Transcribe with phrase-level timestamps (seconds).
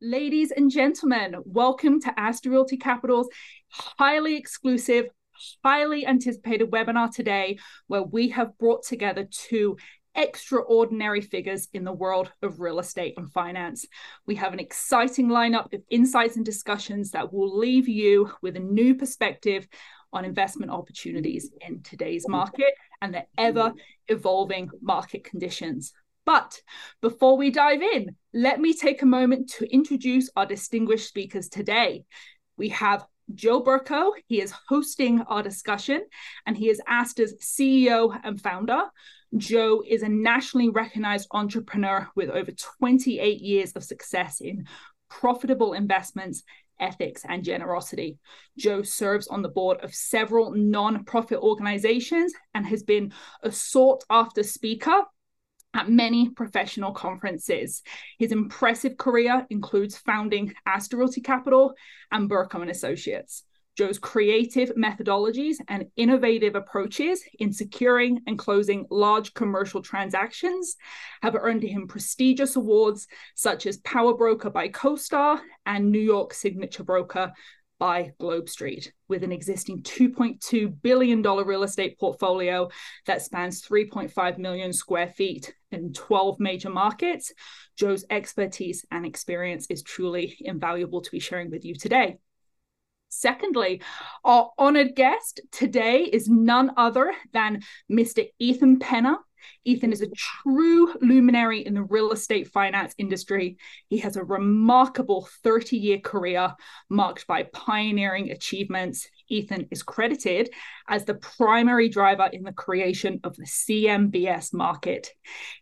[0.00, 3.28] Ladies and gentlemen, welcome to Astor Realty Capital's
[3.70, 5.06] highly exclusive,
[5.64, 7.58] highly anticipated webinar today,
[7.88, 9.76] where we have brought together two
[10.20, 13.86] extraordinary figures in the world of real estate and finance.
[14.26, 18.60] We have an exciting lineup of insights and discussions that will leave you with a
[18.60, 19.66] new perspective
[20.12, 23.72] on investment opportunities in today's market and the ever
[24.08, 25.94] evolving market conditions.
[26.26, 26.60] But
[27.00, 32.04] before we dive in, let me take a moment to introduce our distinguished speakers today.
[32.58, 34.12] We have Joe Berko.
[34.26, 36.04] He is hosting our discussion
[36.46, 38.82] and he is Astor's CEO and founder.
[39.36, 44.66] Joe is a nationally recognized entrepreneur with over 28 years of success in
[45.08, 46.42] profitable investments,
[46.80, 48.18] ethics, and generosity.
[48.58, 54.42] Joe serves on the board of several non-profit organizations and has been a sought after
[54.42, 55.04] speaker
[55.74, 57.82] at many professional conferences.
[58.18, 61.74] His impressive career includes founding Astor Realty Capital
[62.10, 63.44] and Berko and Associates.
[63.80, 70.76] Joe's creative methodologies and innovative approaches in securing and closing large commercial transactions
[71.22, 73.06] have earned him prestigious awards
[73.36, 77.32] such as Power Broker by CoStar and New York Signature Broker
[77.78, 82.68] by Globe Street, with an existing $2.2 billion real estate portfolio
[83.06, 87.32] that spans 3.5 million square feet in 12 major markets.
[87.78, 92.18] Joe's expertise and experience is truly invaluable to be sharing with you today.
[93.10, 93.82] Secondly,
[94.24, 98.26] our honored guest today is none other than Mr.
[98.38, 99.16] Ethan Penner.
[99.64, 103.58] Ethan is a true luminary in the real estate finance industry.
[103.88, 106.54] He has a remarkable 30 year career
[106.88, 109.08] marked by pioneering achievements.
[109.30, 110.50] Ethan is credited
[110.88, 115.10] as the primary driver in the creation of the CMBS market.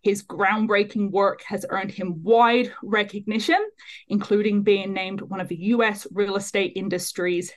[0.03, 3.69] His groundbreaking work has earned him wide recognition,
[4.09, 7.53] including being named one of the US real estate industry's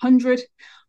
[0.00, 0.40] 100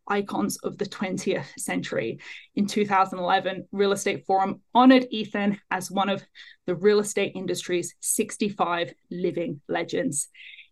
[0.08, 2.18] icons of the 20th century.
[2.54, 6.22] In 2011, Real Estate Forum honored Ethan as one of
[6.66, 10.28] the real estate industry's 65 living legends.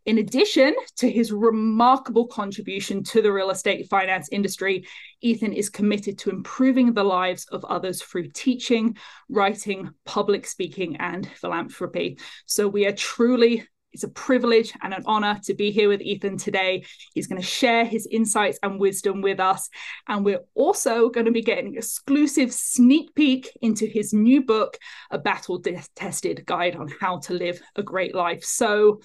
[0.07, 4.87] In addition to his remarkable contribution to the real estate finance industry,
[5.23, 8.97] Ethan is committed to improving the lives of others through teaching,
[9.31, 12.19] writing, public speaking, and philanthropy.
[12.45, 16.37] So we are truly it's a privilege and an honor to be here with Ethan
[16.37, 16.85] today.
[17.15, 19.71] He's going to share his insights and wisdom with us.
[20.09, 24.77] And we're also going to be getting an exclusive sneak peek into his new book,
[25.13, 25.63] A Battle
[25.95, 28.43] Tested Guide on How to Live a Great Life.
[28.43, 29.01] So,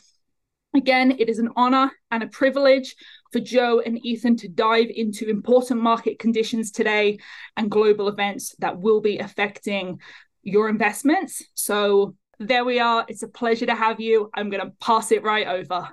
[0.75, 2.96] again, it is an honor and a privilege
[3.31, 7.19] for Joe and Ethan to dive into important market conditions today
[7.57, 10.00] and global events that will be affecting
[10.44, 11.44] your investments.
[11.53, 13.06] So, there we are.
[13.09, 14.30] It's a pleasure to have you.
[14.34, 15.90] I'm going to pass it right over.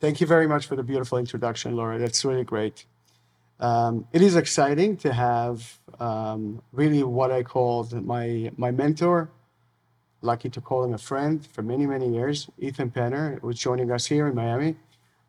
[0.00, 1.98] Thank you very much for the beautiful introduction, Laura.
[1.98, 2.86] That's really great.
[3.58, 9.32] Um, it is exciting to have um, really what I called my my mentor.
[10.20, 12.48] Lucky to call him a friend for many many years.
[12.58, 14.76] Ethan Penner was joining us here in Miami,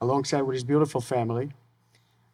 [0.01, 1.51] alongside with his beautiful family.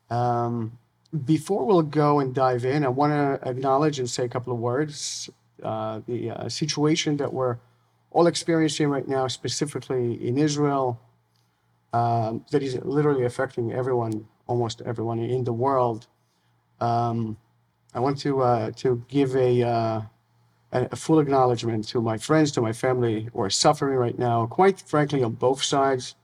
[0.09, 0.77] Um,
[1.25, 4.59] before we'll go and dive in, I want to acknowledge and say a couple of
[4.59, 5.29] words
[5.63, 7.57] uh, the uh, situation that we're
[8.11, 10.99] all experiencing right now, specifically in Israel,
[11.93, 16.07] um, that is literally affecting everyone, almost everyone in the world.
[16.79, 17.37] Um,
[17.93, 20.01] I want to uh, to give a, uh,
[20.71, 24.45] a full acknowledgement to my friends, to my family who are suffering right now.
[24.45, 26.15] Quite frankly, on both sides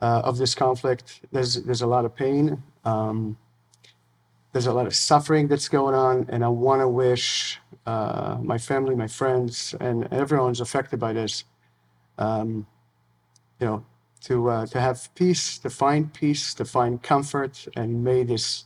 [0.00, 2.62] uh, of this conflict, there's there's a lot of pain.
[2.84, 3.36] Um,
[4.52, 8.58] there's a lot of suffering that's going on, and I want to wish uh, my
[8.58, 11.44] family, my friends, and everyone's affected by this.
[12.16, 12.66] Um,
[13.60, 13.84] you know,
[14.22, 18.64] to uh, to have peace, to find peace, to find comfort, and may this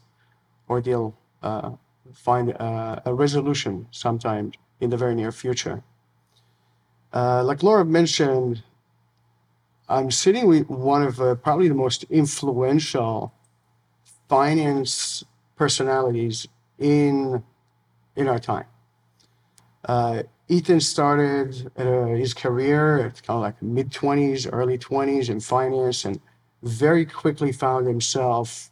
[0.71, 1.72] ordeal uh,
[2.15, 4.53] find uh, a resolution sometime
[4.83, 5.83] in the very near future.
[7.15, 8.65] Uh, like Laura mentioned,
[9.89, 13.33] I'm sitting with one of uh, probably the most influential
[14.29, 15.25] finance
[15.57, 16.49] personalities
[16.79, 17.45] in
[18.17, 18.67] in our time.
[19.84, 25.39] Uh, Ethan started uh, his career at kind of like mid 20s, early 20s in
[25.41, 26.21] finance, and
[26.63, 28.71] very quickly found himself,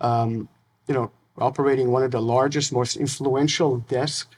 [0.00, 0.48] um,
[0.86, 4.36] you know, operating one of the largest, most influential desks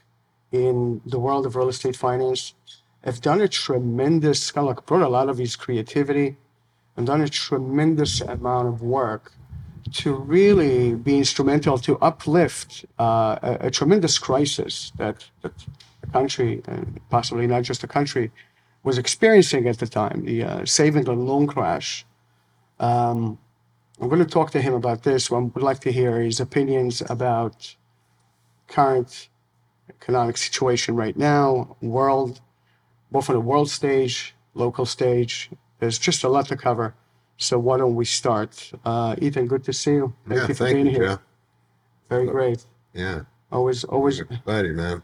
[0.54, 2.54] in the world of real estate finance.
[3.04, 6.36] Have done a tremendous, kind of like brought a lot of his creativity
[6.96, 9.32] and done a tremendous amount of work
[9.92, 15.52] to really be instrumental to uplift uh, a, a, tremendous crisis that, that
[16.00, 18.32] the country, and possibly not just the country,
[18.82, 22.06] was experiencing at the time, the uh, saving and loan crash.
[22.80, 23.38] Um,
[24.00, 25.30] I'm going to talk to him about this.
[25.30, 27.76] I would like to hear his opinions about
[28.68, 29.28] current
[29.88, 32.40] economic situation right now, world,
[33.10, 35.50] both on the world stage, local stage.
[35.78, 36.94] There's just a lot to cover.
[37.36, 38.72] So why don't we start?
[38.84, 40.14] Uh, Ethan, good to see you.
[40.28, 41.08] Thank yeah, you for thank being you, here.
[41.08, 41.18] Joe.
[42.08, 42.64] Very great.
[42.92, 43.22] Yeah.
[43.50, 45.02] Always, always, buddy, man.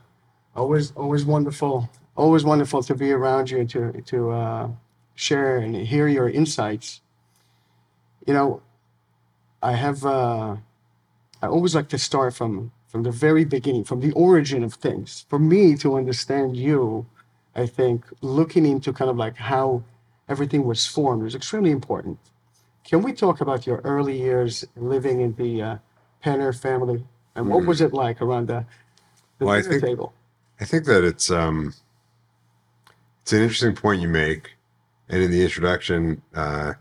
[0.54, 1.88] Always, always wonderful.
[2.16, 4.68] Always wonderful to be around you and to to uh,
[5.14, 7.00] share and hear your insights.
[8.26, 8.62] You know,
[9.62, 10.04] I have.
[10.04, 10.56] Uh,
[11.42, 15.24] I always like to start from from the very beginning, from the origin of things.
[15.28, 17.06] For me to understand you,
[17.54, 19.84] I think looking into kind of like how
[20.28, 22.18] everything was formed is extremely important.
[22.84, 25.76] Can we talk about your early years living in the uh,
[26.24, 27.04] Penner family,
[27.36, 27.86] and what was mm.
[27.86, 28.66] it like around the,
[29.38, 30.12] the well, dinner think, table?
[30.60, 31.72] I think that it's um,
[33.22, 34.50] it's an interesting point you make,
[35.08, 36.72] and in the introduction, uh,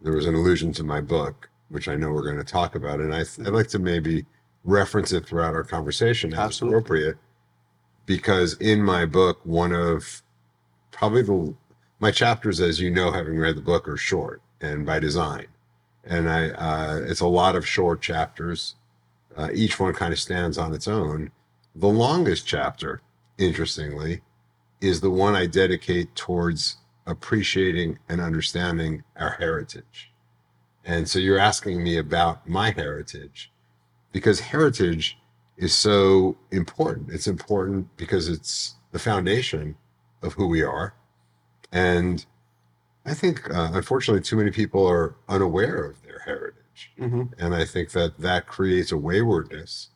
[0.00, 2.98] there was an allusion to my book, which I know we're going to talk about,
[2.98, 4.26] and I I'd like to maybe
[4.64, 6.78] reference it throughout our conversation as Absolutely.
[6.78, 7.18] appropriate,
[8.06, 10.22] because in my book, one of
[10.90, 11.54] probably the
[11.98, 15.46] my chapters, as you know, having read the book, are short and by design.
[16.02, 18.74] And I, uh, it's a lot of short chapters.
[19.36, 21.30] Uh, each one kind of stands on its own.
[21.76, 23.02] The longest chapter,
[23.38, 24.22] interestingly,
[24.80, 30.10] is the one I dedicate towards appreciating and understanding our heritage.
[30.84, 33.51] And so you're asking me about my heritage
[34.12, 35.18] because heritage
[35.56, 37.10] is so important.
[37.10, 39.76] It's important because it's the foundation
[40.22, 40.94] of who we are
[41.72, 42.24] and
[43.04, 46.92] I think, uh, unfortunately, too many people are unaware of their heritage.
[47.00, 47.22] Mm-hmm.
[47.38, 49.88] And I think that that creates a waywardness.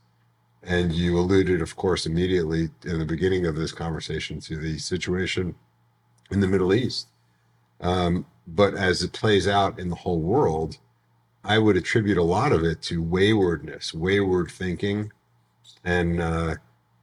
[0.62, 5.54] And you alluded, of course, immediately in the beginning of this conversation to the situation
[6.30, 7.08] in the Middle East.
[7.80, 10.78] Um, but as it plays out in the whole world,
[11.46, 15.12] I would attribute a lot of it to waywardness, wayward thinking,
[15.84, 16.56] and uh,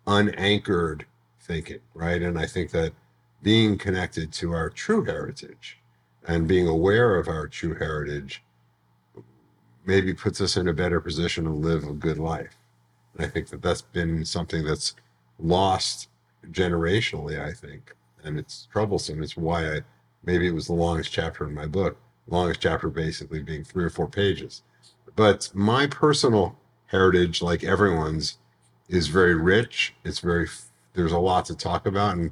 [0.05, 1.05] unanchored
[1.39, 2.21] thinking, right?
[2.21, 2.91] And I think that
[3.41, 5.79] being connected to our true heritage
[6.27, 8.43] and being aware of our true heritage
[9.85, 12.57] maybe puts us in a better position to live a good life.
[13.15, 14.93] And I think that that's been something that's
[15.39, 16.09] lost
[16.51, 17.95] generationally, I think.
[18.25, 19.23] And it's troublesome.
[19.23, 19.81] It's why I
[20.25, 21.97] maybe it was the longest chapter in my book,
[22.27, 24.61] longest chapter basically being three or four pages.
[25.15, 28.37] But my personal heritage, like everyone's,
[28.87, 29.93] is very rich.
[30.03, 30.47] It's very,
[30.93, 32.17] there's a lot to talk about.
[32.17, 32.31] And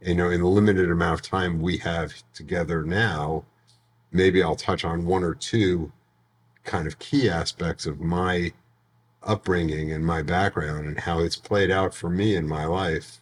[0.00, 3.44] you know, in the limited amount of time we have together now,
[4.10, 5.92] maybe I'll touch on one or two
[6.64, 8.52] kind of key aspects of my
[9.22, 13.20] upbringing and my background and how it's played out for me in my life.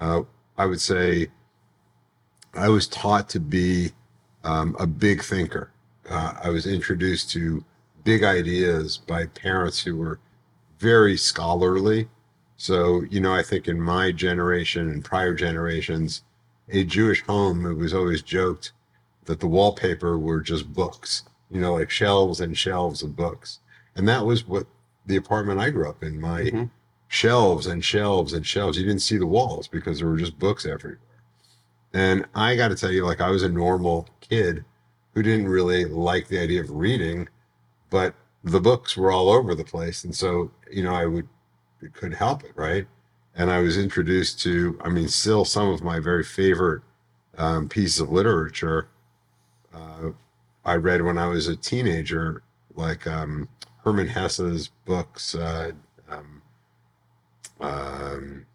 [0.00, 0.22] Uh,
[0.56, 1.28] I would say
[2.54, 3.92] I was taught to be
[4.44, 5.70] um, a big thinker.
[6.08, 7.64] Uh, I was introduced to
[8.04, 10.18] big ideas by parents who were
[10.78, 12.08] very scholarly
[12.62, 16.22] so, you know, I think in my generation and prior generations,
[16.68, 18.70] a Jewish home, it was always joked
[19.24, 23.58] that the wallpaper were just books, you know, like shelves and shelves of books.
[23.96, 24.68] And that was what
[25.06, 26.64] the apartment I grew up in, my mm-hmm.
[27.08, 28.78] shelves and shelves and shelves.
[28.78, 31.00] You didn't see the walls because there were just books everywhere.
[31.94, 34.64] And I got to tell you, like, I was a normal kid
[35.14, 37.28] who didn't really like the idea of reading,
[37.90, 40.04] but the books were all over the place.
[40.04, 41.28] And so, you know, I would
[41.94, 42.86] could help it, right?
[43.34, 46.82] And I was introduced to, I mean, still some of my very favorite
[47.36, 48.88] um, pieces of literature
[49.74, 50.10] uh,
[50.64, 52.42] I read when I was a teenager,
[52.74, 53.48] like um,
[53.84, 55.34] Hermann Hesse's books.
[55.34, 55.72] Uh,
[56.08, 56.42] um,
[57.60, 58.46] um,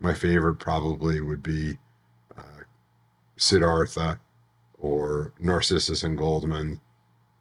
[0.00, 1.78] my favorite probably would be
[3.36, 4.18] Siddhartha
[4.78, 6.80] or Narcissus and Goldmund,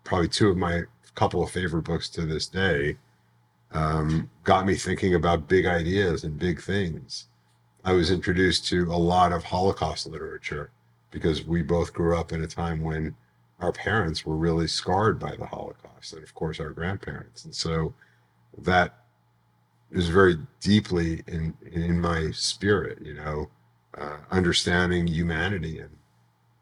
[0.03, 0.83] Probably two of my
[1.15, 2.97] couple of favorite books to this day
[3.71, 7.27] um, got me thinking about big ideas and big things.
[7.83, 10.71] I was introduced to a lot of Holocaust literature
[11.11, 13.15] because we both grew up in a time when
[13.59, 17.45] our parents were really scarred by the Holocaust, and of course our grandparents.
[17.45, 17.93] And so
[18.57, 18.99] that
[19.91, 23.49] is very deeply in in my spirit, you know,
[23.97, 25.89] uh, understanding humanity and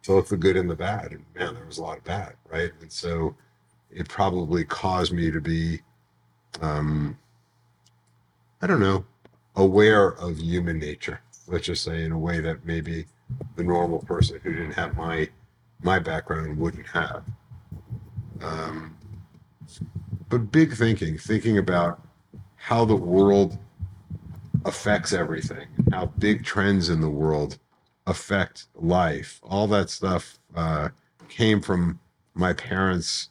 [0.07, 1.11] both the good and the bad.
[1.11, 2.71] And man, there was a lot of bad, right?
[2.81, 3.35] And so
[3.91, 5.81] it probably caused me to be
[6.61, 7.17] um,
[8.61, 9.05] I don't know,
[9.55, 11.19] aware of human nature.
[11.47, 13.05] Let's just say in a way that maybe
[13.55, 15.29] the normal person who didn't have my
[15.81, 17.25] my background wouldn't have.
[18.41, 18.95] Um,
[20.29, 22.01] but big thinking, thinking about
[22.55, 23.57] how the world
[24.65, 27.57] affects everything, how big trends in the world
[28.07, 29.39] affect life.
[29.43, 30.89] All that stuff uh,
[31.29, 31.99] came from
[32.33, 33.29] my parents'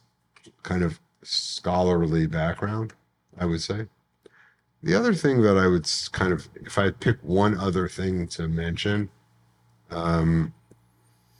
[0.63, 2.93] kind of scholarly background,
[3.37, 3.87] I would say.
[4.81, 8.47] The other thing that I would kind of, if I pick one other thing to
[8.47, 9.09] mention,
[9.89, 10.53] um,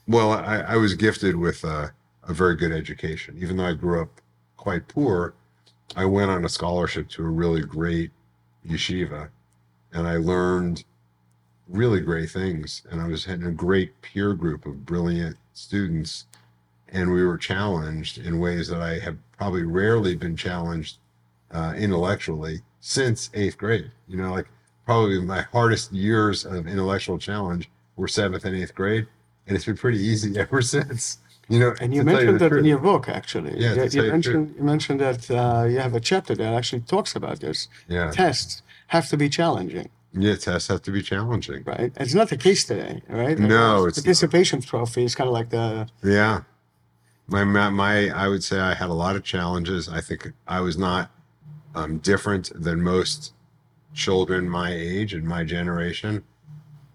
[0.08, 1.94] well, I, I was gifted with a,
[2.28, 3.38] a very good education.
[3.40, 4.22] Even though I grew up
[4.56, 5.34] quite poor,
[5.96, 8.12] I went on a scholarship to a really great
[8.66, 9.30] yeshiva
[9.94, 10.84] and I learned
[11.68, 12.84] really great things.
[12.90, 16.26] And I was in a great peer group of brilliant students.
[16.90, 20.98] And we were challenged in ways that I have probably rarely been challenged
[21.52, 23.92] uh, intellectually since eighth grade.
[24.08, 24.48] You know, like
[24.86, 29.08] probably my hardest years of intellectual challenge were seventh and eighth grade.
[29.48, 31.20] And it's been pretty easy ever since.
[31.50, 33.60] You know, And you mentioned the that in your book, actually.
[33.60, 34.12] Yeah, you, you you truth.
[34.12, 37.68] mentioned you mentioned that uh, you have a chapter that actually talks about this.
[37.90, 38.12] Yeah.
[38.12, 38.63] Tests
[38.94, 41.64] have to be challenging, Yeah, tests have to be challenging.
[41.66, 41.92] right?
[41.98, 43.38] It's not the case today, right?
[43.40, 44.04] No, it's not.
[44.06, 46.42] participation trophy is kind of like the Yeah.
[47.26, 49.90] My, my, my, I would say I had a lot of challenges.
[49.90, 51.10] I think I was not
[51.74, 53.34] um, different than most
[53.96, 56.24] children my age and my generation.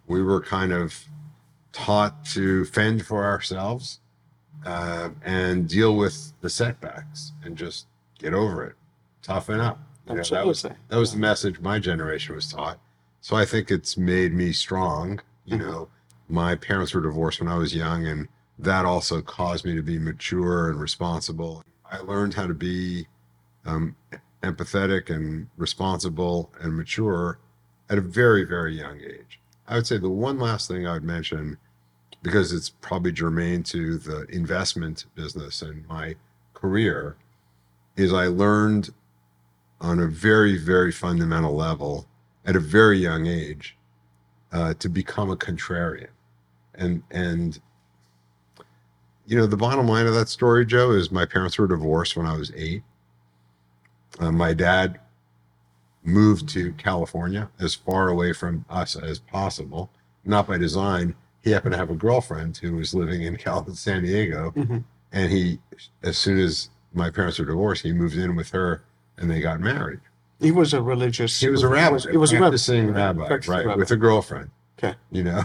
[0.06, 1.04] We were kind of
[1.72, 3.98] taught to fend for ourselves
[4.64, 7.86] uh, and deal with the setbacks and just
[8.18, 8.76] get over it,
[9.22, 9.78] toughen up.
[10.08, 12.78] Know, that was that was the message my generation was taught.
[13.20, 15.20] So I think it's made me strong.
[15.44, 15.60] You Mhm.
[15.60, 15.88] know,
[16.28, 19.98] my parents were divorced when I was young, and that also caused me to be
[19.98, 21.64] mature and responsible.
[21.90, 23.06] I learned how to be
[23.64, 23.96] um,
[24.42, 27.38] empathetic and responsible and mature
[27.90, 29.40] at a very, very young age.
[29.66, 31.58] I would say the one last thing I would mention,
[32.22, 36.16] because it's probably germane to the investment business and my
[36.54, 37.16] career,
[37.96, 38.90] is I learned
[39.80, 42.06] on a very, very fundamental level
[42.44, 43.76] at a very young age
[44.52, 46.08] uh, to become a contrarian.
[46.74, 47.60] And, and,
[49.26, 52.26] you know, the bottom line of that story, Joe, is my parents were divorced when
[52.26, 52.82] I was eight.
[54.18, 54.98] Uh, my dad
[56.02, 59.90] moved to California as far away from us as possible,
[60.24, 61.14] not by design.
[61.42, 64.84] He happened to have a girlfriend who was living in Cal- San Diego, Mhm.
[65.12, 65.58] and he,
[66.02, 68.82] as soon as my parents were divorced, he moved in with her,
[69.18, 70.00] and they got married.
[70.40, 71.40] He was a religious.
[71.40, 73.78] He was a rabbi, He was, a practicing rabbi, Practicing right, rabbi.
[73.78, 74.50] with a girlfriend.
[74.78, 74.94] Okay.
[75.10, 75.42] you know,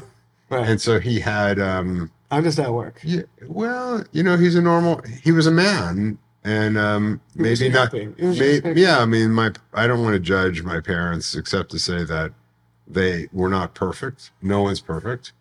[0.50, 0.70] Right.
[0.70, 1.60] and so he had.
[1.60, 3.00] um How does that work?
[3.04, 5.02] yeah, well, you know, he's a normal.
[5.24, 7.86] He was a man, and um, maybe not.
[7.92, 8.14] happy.
[8.20, 11.72] He was May, yeah, I mean, my I don't want to judge my parents except
[11.72, 12.32] to say that
[12.88, 14.30] they were not perfect.
[14.44, 15.32] No one's perfect,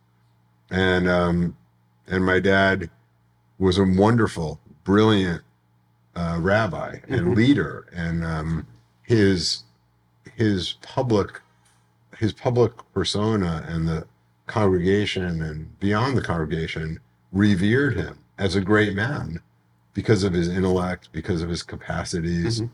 [0.70, 1.56] and um,
[2.06, 2.88] and my dad
[3.58, 5.42] was a wonderful, brilliant
[6.14, 7.36] uh, rabbi and Mhm.
[7.36, 8.66] leader, and um,
[9.02, 9.64] his
[10.34, 11.40] his public
[12.18, 14.06] his public persona and the
[14.46, 16.98] congregation and beyond the congregation
[17.32, 19.40] revered him as a great man
[19.94, 22.60] because of his intellect, because of his capacities.
[22.60, 22.70] Mhm.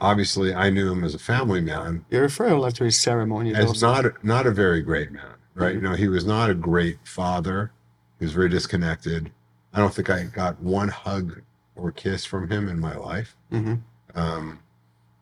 [0.00, 3.54] Obviously, I knew him as a family man, You refer a lot to his ceremony.
[3.54, 5.72] as not a, not a very great man, right?
[5.72, 5.74] Mhm.
[5.76, 7.72] You know, he was not a great father.
[8.18, 9.32] He was very disconnected.
[9.74, 11.40] I don't think I got one hug
[11.78, 13.36] or kiss from him in my life.
[13.50, 13.74] hmm
[14.14, 14.60] Um,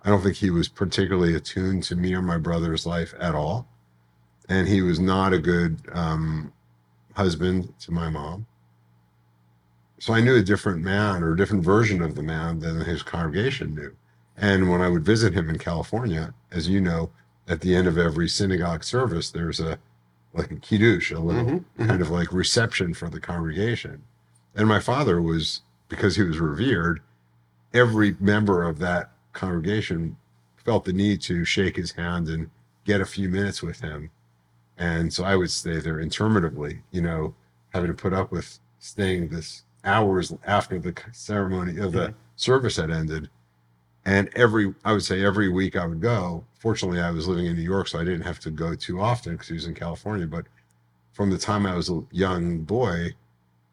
[0.04, 3.66] I don't think he was particularly attuned to me or my brother's life at all.
[4.48, 6.52] And he was not a good um,
[7.14, 8.46] husband to my mom.
[9.98, 13.02] So I knew a different man or a different version of the man than his
[13.02, 13.96] congregation knew.
[14.36, 17.10] And when I would visit him in California, as you know,
[17.48, 19.78] at the end of every synagogue service, there's a
[20.34, 21.86] like a kiddush, a little Mhm, mhm.
[21.88, 24.02] kind of like reception for the congregation.
[24.54, 27.00] And my father was, because he was revered,
[27.72, 30.16] every member of that congregation
[30.56, 32.50] felt the need to shake his hand and
[32.84, 34.10] get a few minutes with him.
[34.78, 37.34] And so I would stay there interminably, you know,
[37.72, 42.90] having to put up with staying this hours after the ceremony of the service had
[42.90, 43.30] ended.
[44.04, 46.44] And every, I would say every week I would go.
[46.58, 49.32] Fortunately, I was living in New York, so I didn't have to go too often
[49.32, 50.26] because he was in California.
[50.26, 50.46] But
[51.12, 53.14] from the time I was a young boy,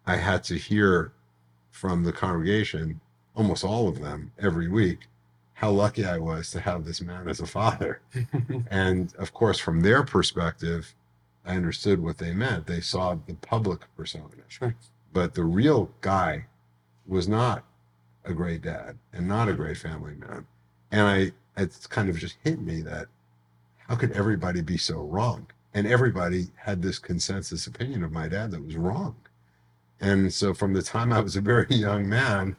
[0.06, 1.12] I had to hear
[1.74, 3.02] from the congregation,
[3.36, 5.00] almost all of them, every week,
[5.54, 8.00] how lucky I was to have this man as a father.
[8.70, 10.94] and of course, from their perspective,
[11.44, 12.68] I understood what they meant.
[12.68, 14.30] They saw the public persona.
[14.48, 14.76] Sure.
[15.12, 16.46] But the real guy
[17.08, 17.66] was not
[18.24, 20.46] a great dad and not a great family man.
[20.92, 23.08] And I, it's kind of just hit me that
[23.88, 25.48] how could everybody be so wrong?
[25.74, 29.16] And everybody had this consensus opinion of my dad that was wrong.
[30.04, 32.58] And so from the time I was a very young man,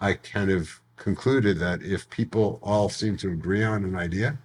[0.00, 4.36] I kind of concluded that if people all seem to agree on an idea,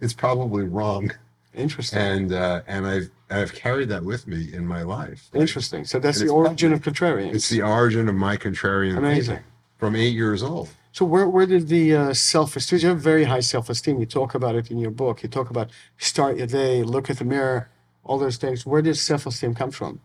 [0.00, 1.12] it's probably wrong.
[1.54, 1.98] Interesting.
[1.98, 5.28] And uh, and I've I've carried that with me in my life.
[5.34, 5.84] Interesting.
[5.84, 7.34] So that's And the origin of contrarian.
[7.34, 9.40] It's the origin of my contrarian Amazing.
[9.76, 10.70] from eight years old.
[10.92, 12.78] So where where did the uh, self esteem?
[12.80, 14.00] You have very high self esteem.
[14.00, 15.22] You talk about it in your book.
[15.22, 17.68] You talk about start your day, look at the mirror,
[18.02, 18.64] all those things.
[18.64, 20.00] Where did self esteem come from?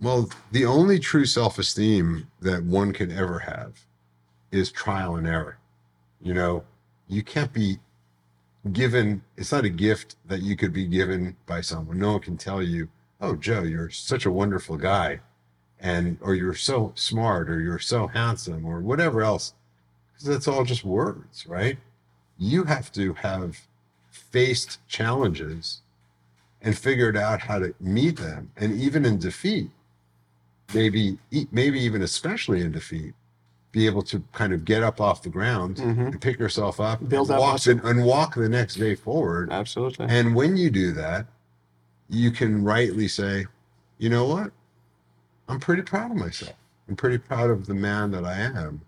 [0.00, 3.86] Well, the only true self esteem that one can ever have
[4.50, 5.58] is trial and error.
[6.20, 6.64] You know,
[7.08, 7.78] you can't be
[8.72, 11.98] given, it's not a gift that you could be given by someone.
[11.98, 12.88] No one can tell you,
[13.20, 15.20] oh, Joe, you're such a wonderful guy.
[15.78, 19.52] And, or you're so smart, or you're so handsome, or whatever else.
[20.12, 21.78] Because that's all just words, right?
[22.38, 23.60] You have to have
[24.10, 25.82] faced challenges
[26.62, 28.50] and figured out how to meet them.
[28.56, 29.70] And even in defeat,
[30.74, 31.18] maybe
[31.52, 33.14] maybe even especially in defeat,
[33.72, 36.06] be able to kind of get up off the ground Mhm.
[36.12, 39.50] and pick yourself up, Build and walk the, and walk the next day forward.
[39.50, 40.06] Absolutely.
[40.08, 41.26] And when you do that,
[42.08, 43.46] you can rightly say,
[43.98, 44.52] you know what?
[45.48, 46.54] I'm pretty proud of myself.
[46.88, 48.80] I'm pretty proud of the man that I am.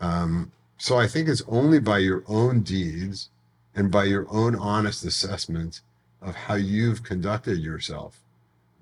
[0.00, 3.30] Um, so I think it's only by your own deeds
[3.74, 5.80] and by your own honest assessment
[6.20, 8.20] of how you've conducted yourself.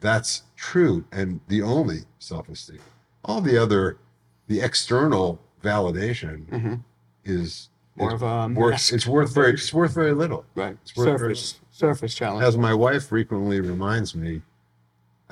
[0.00, 2.78] That's true and the only self esteem.
[3.24, 3.98] All the other,
[4.46, 6.82] the external validation Mhm.
[7.24, 10.44] is More of a worth, it's worth very it's worth very little.
[10.54, 10.76] right.
[10.82, 12.44] it's worth very Surface surface challenge.
[12.44, 14.42] As my wife frequently reminds me,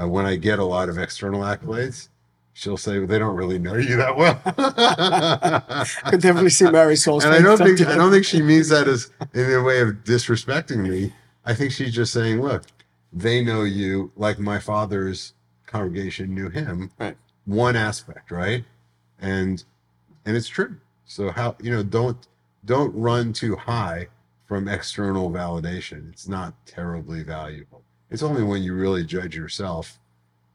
[0.01, 2.09] uh, when I get a lot of external accolades,
[2.53, 7.25] she'll say, well, "They don't really know you that well." I could definitely see Marisol's
[7.25, 9.89] and I don't think I don't think she means that as in a way of
[10.05, 11.13] disrespecting me.
[11.45, 12.65] I think she's just saying, "Look,
[13.15, 15.35] they know you like my father's
[15.67, 17.17] congregation knew him." Right.
[17.47, 18.65] One aspect, right?
[19.21, 19.63] And
[20.25, 20.77] and it's true.
[21.05, 22.27] So how you know don't
[22.65, 24.09] don't run too high
[24.47, 26.11] from external validation.
[26.13, 27.83] It's not terribly valuable.
[28.11, 29.99] It's only when you really judge yourself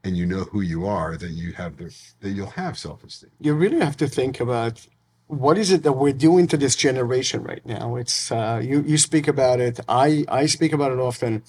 [0.04, 3.30] and you know who you are that you have the that you'll have self-esteem.
[3.40, 4.86] you really have to think about
[5.26, 8.96] what is it that we're doing to this generation right now it's uh, you you
[8.96, 11.42] speak about it i i speak about it often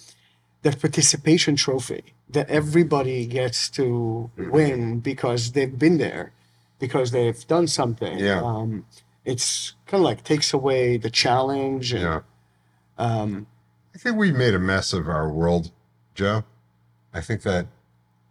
[0.63, 6.31] that participation trophy that everybody gets to win because they've been there
[6.79, 8.41] because they've done something Yeah.
[8.43, 8.85] um,
[9.25, 12.19] it's kind of like takes away the challenge and, Yeah.
[12.97, 13.47] um,
[13.93, 15.71] I think we made a mess of our world,
[16.15, 16.43] Joe.
[17.13, 17.67] I think that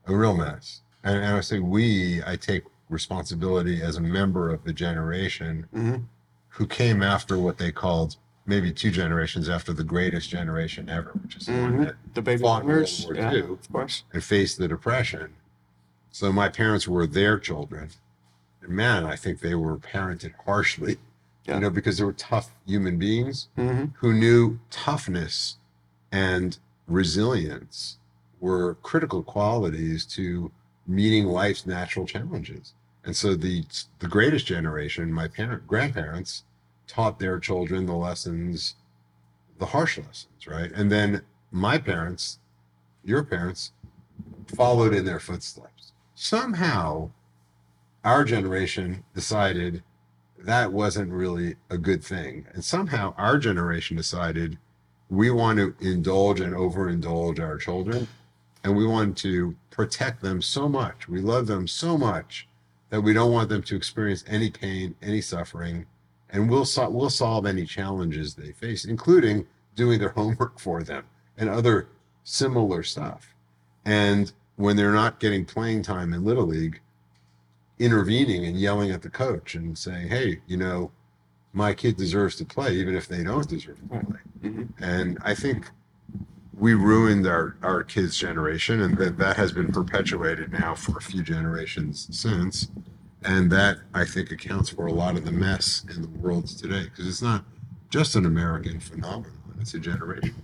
[0.06, 0.80] a real mess.
[1.04, 6.04] And, and I say we, I take responsibility as a member of the generation Mhm.
[6.50, 8.16] who came after what they called
[8.46, 11.84] maybe two generations after the greatest generation ever, which is the one Mhm.
[11.86, 13.52] that the baby Fought in boomers World War yeah, II.
[13.52, 15.34] of course and faced the depression.
[16.10, 17.90] So my parents were their children.
[18.62, 20.98] And man, I think they were parented harshly,
[21.46, 21.54] Yeah.
[21.56, 25.56] you know, because they were tough human beings hmm who knew toughness
[26.10, 27.98] and resilience
[28.40, 30.50] were critical qualities to
[30.86, 32.74] meeting life's natural challenges.
[33.04, 33.64] And so the
[34.00, 36.44] the greatest generation, my parent grandparents,
[36.90, 38.74] taught their children the lessons,
[39.58, 40.72] the harsh lessons, right?
[40.72, 41.22] And then
[41.52, 42.40] my parents,
[43.04, 43.72] your parents,
[44.56, 45.92] followed in their footsteps.
[46.14, 47.10] Somehow,
[48.04, 49.82] our generation decided
[50.36, 52.46] that wasn't really a good thing.
[52.52, 54.58] And somehow our generation decided
[55.08, 58.08] we want to indulge and overindulge our children
[58.64, 61.08] and we want to protect them so much.
[61.08, 62.48] We love them so much
[62.90, 65.86] that we don't want them to experience any pain, any suffering,
[66.32, 71.04] and we'll sol- we'll solve any challenges they face, including doing their homework for them
[71.36, 71.88] and other
[72.24, 73.34] similar stuff.
[73.84, 76.80] And when they're not getting playing time in little league,
[77.78, 80.90] intervening and yelling at the coach and saying, "Hey, you know,
[81.52, 84.68] my kid deserves to play, even if they don't deserve to play." Mhm.
[84.78, 85.70] And I think
[86.58, 91.02] we ruined our our kids' generation, and that that has been perpetuated now for a
[91.02, 92.68] few generations since.
[93.22, 96.84] And that I think accounts for a lot of the mess in the world today,
[96.84, 97.44] because it's not
[97.90, 100.34] just an American phenomenon; it's a generation.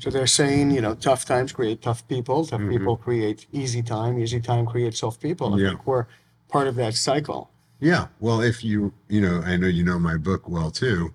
[0.00, 2.46] So they're saying, you know, tough times create tough people.
[2.46, 2.70] Tough Mhm.
[2.70, 4.18] people create easy time.
[4.18, 5.54] Easy time creates soft people.
[5.54, 5.68] I Yeah.
[5.70, 6.06] think we're
[6.48, 7.50] part of that cycle.
[7.80, 8.08] Yeah.
[8.20, 11.14] Well, if you, you know, I know you know my book well too.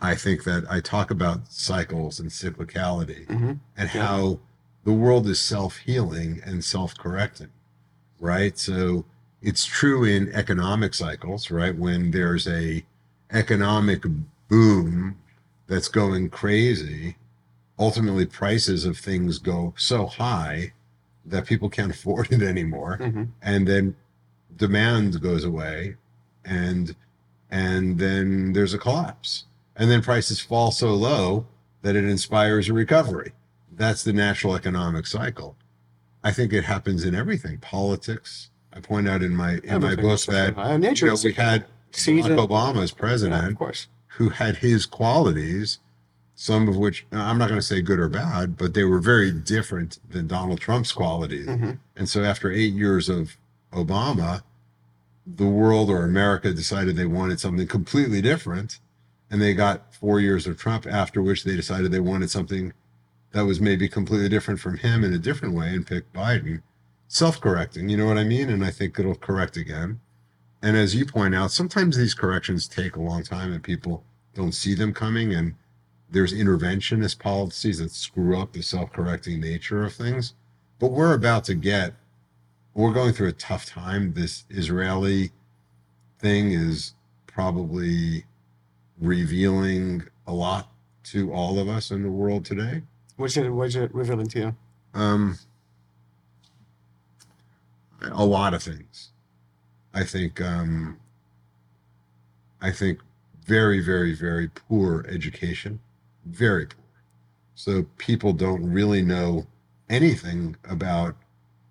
[0.00, 3.58] I think that I talk about cycles and cyclicality Mhm.
[3.76, 4.06] and Yeah.
[4.06, 4.38] how
[4.84, 7.48] the world is self healing and self correcting,
[8.20, 8.56] right?
[8.58, 9.04] So
[9.42, 11.76] it's true in economic cycles, right?
[11.76, 12.84] When there's a
[13.30, 14.02] economic
[14.48, 15.18] boom
[15.66, 17.16] that's going crazy,
[17.78, 20.72] ultimately prices of things go so high
[21.24, 23.28] that people can't afford it anymore Mhm.
[23.42, 23.94] and then
[24.56, 25.96] demand goes away
[26.44, 26.94] and
[27.50, 29.44] and then there's a collapse.
[29.76, 31.46] And then prices fall so low
[31.82, 33.32] that it inspires a recovery.
[33.70, 35.56] That's the natural economic cycle.
[36.24, 37.58] I think it happens in everything.
[37.58, 38.50] Politics.
[38.76, 40.76] I point out in my in my book that high.
[40.76, 42.36] nature you know, we had season.
[42.36, 43.88] Barack Obama as Yeah, president of course.
[44.18, 45.78] who had his qualities,
[46.34, 49.32] some of which I'm not going to say good or bad, but they were very
[49.32, 51.46] different than Donald Trump's qualities.
[51.46, 51.78] Mhm.
[51.96, 53.36] And so after eight years of
[53.72, 54.42] Obama,
[55.26, 58.78] the world or America decided they wanted something completely different.
[59.28, 62.72] And they got four years of Trump, after which they decided they wanted something
[63.32, 66.62] that was maybe completely different from him in a different way and picked Biden.
[67.08, 68.50] Self correcting, you know what I mean?
[68.50, 70.00] And I think it'll correct again.
[70.62, 74.52] And as you point out, sometimes these corrections take a long time and people don't
[74.52, 75.32] see them coming.
[75.32, 75.54] And
[76.10, 80.34] there's interventionist policies that screw up the self correcting nature of things.
[80.78, 81.94] But we're about to get,
[82.74, 84.14] we're going through a tough time.
[84.14, 85.30] This Israeli
[86.18, 86.94] thing is
[87.26, 88.24] probably
[89.00, 90.70] revealing a lot
[91.04, 92.82] to all of us in the world today.
[93.16, 94.56] What's it, what's it revealing to you?
[94.94, 95.38] Um,
[98.12, 99.10] a lot of things.
[99.94, 100.40] I think.
[100.40, 100.98] Um,
[102.60, 103.00] I think
[103.44, 105.78] very, very, very poor education,
[106.24, 106.80] very poor.
[107.54, 109.46] So people don't really know
[109.88, 111.16] anything about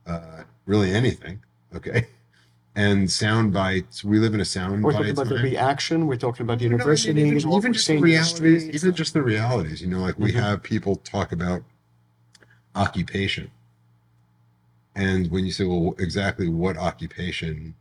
[0.07, 1.41] uh, really anything.
[1.75, 2.07] Okay,
[2.75, 4.03] and sound bites.
[4.03, 5.43] We live in a sound We're bite talking about the time.
[5.43, 6.07] reaction.
[6.07, 9.13] We're talking about the No, I mean, even, even just the the realities, even just
[9.13, 9.81] the realities.
[9.81, 10.35] You know, like we Mhm.
[10.41, 11.63] have people talk about
[12.75, 13.51] occupation,
[14.95, 17.75] and when you say, "Well, exactly what occupation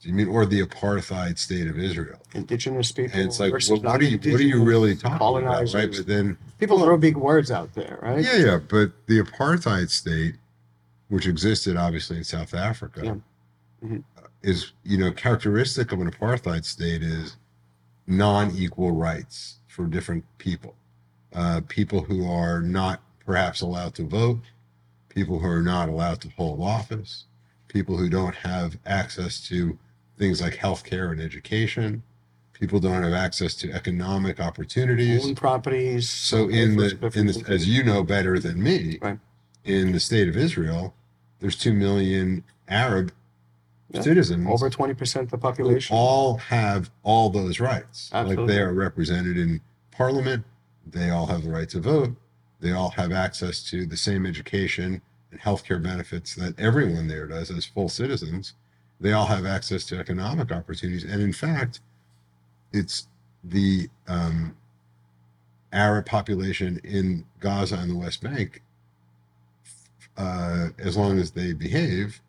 [0.00, 3.18] do you mean?" or the apartheid state of Israel, indigenous people.
[3.18, 5.90] and it's like, versus well, what are you, what are you really talking about, right?
[5.90, 8.22] But then, People throw big words out there, right?
[8.24, 10.36] yeah, yeah, but the apartheid state,
[11.08, 13.14] which existed obviously in South Africa, Yeah.
[13.84, 14.04] Mhm.
[14.18, 17.36] uh, is you know characteristic of an apartheid state is
[18.06, 20.74] non-equal rights for different people,
[21.32, 24.40] uh, people who are not perhaps allowed to vote,
[25.10, 27.26] people who are not allowed to hold office,
[27.68, 29.78] people who don't have access to
[30.16, 32.02] things like healthcare and education,
[32.52, 35.26] people don't have access to economic opportunities.
[35.26, 36.08] Own properties.
[36.08, 39.18] So in the in the, as you know better than me, Right.
[39.64, 40.94] in the state of Israel,
[41.40, 43.12] there's two million Arab
[43.92, 44.02] Yeah.
[44.02, 45.96] citizens over twenty percent of the population.
[45.96, 48.10] all have all those rights.
[48.12, 50.44] Like they are represented in parliament,
[50.86, 52.14] they all have the right to vote,
[52.60, 57.50] they all have access to the same education and healthcare benefits that everyone there does
[57.50, 58.54] as full citizens.
[59.00, 61.80] They all have access to economic opportunities, and in fact,
[62.72, 63.06] it's
[63.42, 64.54] the um,
[65.72, 68.62] Arab population in Gaza and the West Bank,
[70.16, 72.20] uh, as long as they behave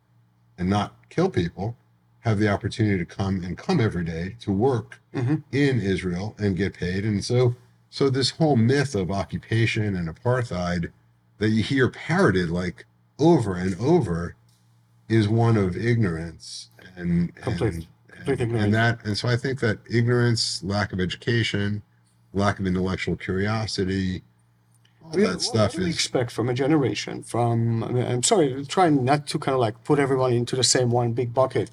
[0.58, 1.76] and not kill people,
[2.20, 5.44] have the opportunity to come and come every day to work Mhm.
[5.52, 7.04] in Israel and get paid.
[7.04, 7.56] And so,
[7.92, 10.92] so this whole myth of occupation and apartheid
[11.38, 12.86] that you hear parroted like
[13.20, 14.36] over and over
[15.10, 18.66] is one of ignorance and Complete- and, complete and, ignorance.
[18.66, 21.82] and that and so I think that ignorance, lack of education,
[22.34, 24.24] lack of intellectual curiosity,
[25.04, 27.24] all that stuff what do we is expect from a generation?
[27.24, 30.64] From I mean, I'm sorry, trying not to kind of like put everyone into the
[30.64, 31.70] same one big bucket,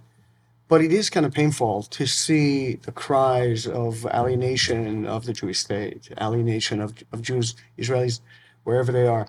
[0.68, 5.58] but it is kind of painful to see the cries of alienation of the Jewish
[5.60, 8.20] state, alienation of, of Jews, Israelis,
[8.64, 9.28] wherever they are.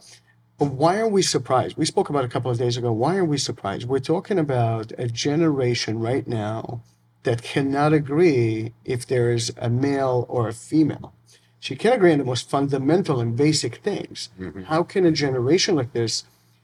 [0.57, 1.77] But why are we surprised?
[1.77, 2.91] We spoke about it a couple of days ago.
[2.91, 3.87] Why are we surprised?
[3.87, 6.81] We're talking about a generation right now
[7.23, 11.13] that cannot agree if there is a male or a female.
[11.61, 14.29] She can't agree on the most fundamental and basic things.
[14.39, 14.65] Mhm.
[14.65, 16.23] How can a generation like this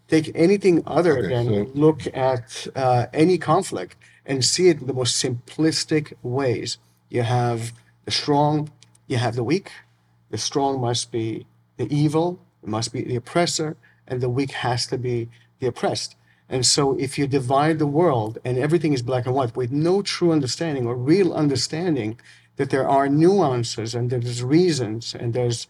[0.10, 4.88] take anything other Okay, than so- look at uh, any conflict and see it in
[4.88, 6.78] the most simplistic ways?
[7.10, 7.74] You have
[8.06, 8.70] the strong,
[9.08, 9.72] you have the weak.
[10.32, 11.46] The strong must be
[11.78, 16.16] the evil, must be the oppressor, and the weak has to be the oppressed.
[16.50, 20.02] And so, if you divide the world and everything is black and white with no
[20.04, 22.20] true understanding or real understanding
[22.58, 25.68] that there are nuances and there's reasons and there's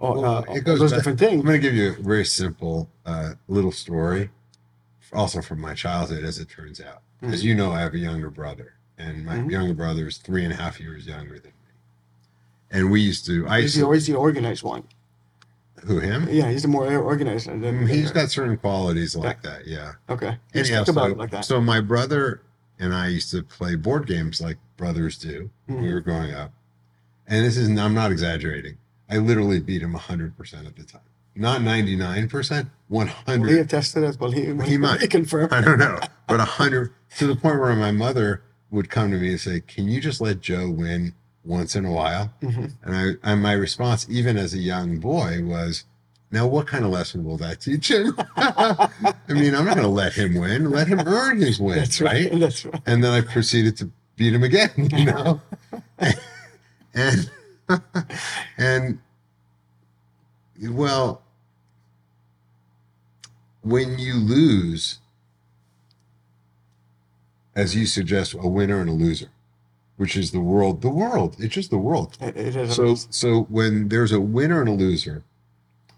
[0.00, 1.40] uh, Well, uh, it all goes those back- different things.
[1.40, 4.30] I'm going to give you a very simple uh, little story,
[5.12, 7.02] also from my childhood, as it turns out.
[7.24, 7.46] As Mm-hmm.
[7.48, 9.50] you know, I have a younger brother, and my Mhm.
[9.50, 11.72] younger brother is three and a half years younger than me.
[12.70, 14.84] And we used to, I He's used the, to, always the organized one.
[15.84, 16.28] who him?
[16.30, 17.46] Yeah, he's the more organized.
[17.48, 19.92] And then, Mm, He's got certain qualities like that, yeah.
[20.08, 20.38] okay.
[20.54, 21.44] Let's Anyhow, talk about so, it like that.
[21.44, 22.40] so my brother
[22.78, 25.92] and I used to play board games like brothers do when we Mhm.
[25.94, 26.52] were growing up.
[27.26, 28.78] And this is, I'm not exaggerating.
[29.10, 31.00] I literally beat him 100% of the time.
[31.36, 33.58] Not 99%, Will he 100.
[33.58, 34.20] attest to that?
[34.20, 35.10] Will he, will He might.
[35.10, 35.48] confirm?
[35.52, 39.30] I don't know, but 100 to the point where my mother would come to me
[39.30, 42.72] and say, "Can you just let Joe win once in a while?" Mhm.
[42.82, 45.84] And I and my response, even as a young boy, was,
[46.30, 48.88] "Now, what kind of lesson will that teach him?" I
[49.28, 50.70] mean, I'm not going to let him win.
[50.70, 52.30] Let him earn his win, That's right.
[52.30, 52.40] right?
[52.40, 52.82] That's right.
[52.86, 54.70] And then I proceeded to beat him again.
[54.76, 55.40] You know,
[56.94, 57.30] and
[58.58, 58.98] and
[60.70, 61.22] well,
[63.64, 64.98] when you lose,
[67.56, 69.30] as you suggest, a winner and a loser,
[69.96, 70.82] which is the world.
[70.82, 71.36] The world.
[71.38, 72.16] It's just the world.
[72.20, 72.76] It, it is.
[72.76, 75.24] So so when there's a winner and a loser,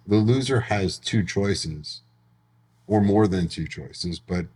[0.07, 2.02] the loser has two choices,
[2.87, 4.18] or more than two choices.
[4.20, 4.46] But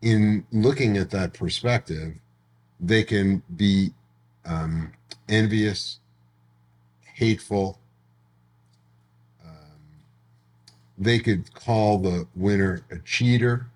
[0.00, 2.14] in looking at that perspective,
[2.78, 3.92] they can be
[4.44, 4.92] um,
[5.28, 5.98] envious,
[7.14, 7.78] hateful.
[9.44, 10.04] Um,
[11.00, 13.66] they could call the winner a cheater.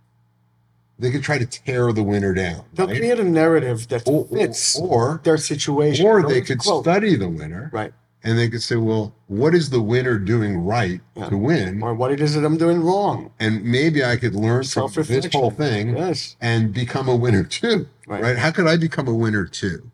[0.99, 2.65] They could try to tear the winner down.
[2.75, 2.97] They'll right?
[2.99, 6.07] create a narrative that or, fits or their situation.
[6.07, 6.85] or they could quote.
[6.85, 7.93] study the winner Right.
[8.23, 11.31] and they could say, well, what is the winner doing right Yeah.
[11.31, 11.83] to win?
[11.83, 13.31] Or what it is that I'm doing wrong.
[13.41, 16.37] And maybe I could learn from this whole thing Yes.
[16.41, 17.89] and become a winner too.
[18.07, 18.23] Right.
[18.23, 18.39] Right.
[18.39, 19.91] How could I become a winner too?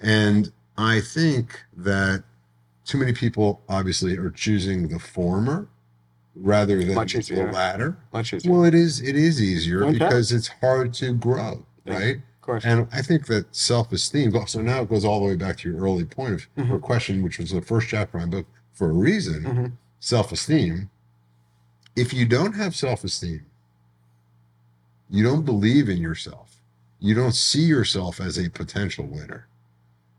[0.00, 2.24] And I think that
[2.84, 5.68] too many people obviously are choosing the former
[6.36, 7.96] rather than Much the latter.
[8.12, 8.50] Much easier.
[8.52, 9.92] Well, it is it is easier Okay.
[9.98, 11.94] because it's hard to grow, Yeah.
[11.94, 12.16] right?
[12.16, 12.64] of course.
[12.64, 15.70] And I think that self esteem, so now it goes all the way back to
[15.70, 16.68] your early point of Mhm.
[16.68, 19.72] your question, which was the first chapter of my book for a reason Mhm.
[20.00, 20.90] self esteem.
[21.96, 23.46] If you don't have self esteem,
[25.08, 26.60] you don't believe in yourself,
[26.98, 29.46] you don't see yourself as a potential winner,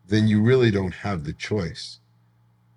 [0.07, 1.99] then you really don't have the choice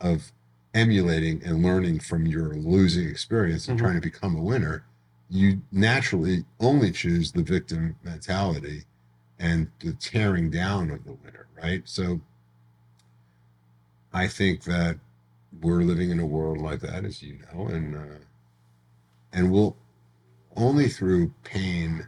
[0.01, 0.33] of
[0.75, 3.83] emulating and learning from your losing experience and Mhm.
[3.83, 4.85] trying to become a winner.
[5.31, 8.85] You naturally only choose the victim mentality
[9.39, 11.83] and the tearing down of the winner, right?
[11.89, 12.21] So
[14.13, 14.99] I think that
[15.61, 18.19] we're living in a world like that, as you know, and uh,
[19.33, 19.77] and we'll
[20.57, 22.07] only through pain,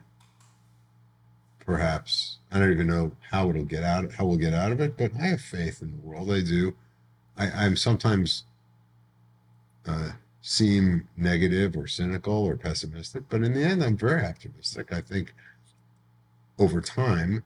[1.61, 2.39] perhaps.
[2.51, 5.13] I don't even know how it'll get out, how we'll get out of it, but
[5.15, 6.31] I have faith in the world.
[6.31, 6.75] I do.
[7.37, 8.45] I, I'm sometimes
[9.87, 10.11] uh,
[10.43, 14.93] seem negative or cynical or pessimistic, but in the end, I'm very optimistic.
[14.93, 15.35] I think
[16.59, 17.45] over time,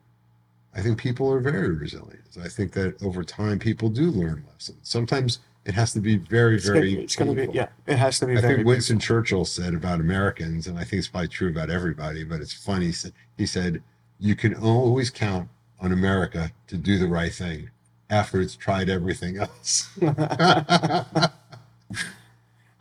[0.75, 2.37] I think people are very resilient.
[2.43, 4.79] I think that over time, people do learn lessons.
[4.83, 6.95] Sometimes it has to be very, It's gonna, very.
[6.95, 7.69] it's gonna be yeah.
[7.87, 8.57] It has to be I very.
[8.57, 12.41] think Winston Churchill said about Americans, and I think it's probably true about everybody, but
[12.41, 12.93] it's funny.
[13.39, 13.83] He said,
[14.19, 15.49] You can always count
[15.81, 17.71] on America to do the right thing
[18.11, 19.89] after it's tried everything else.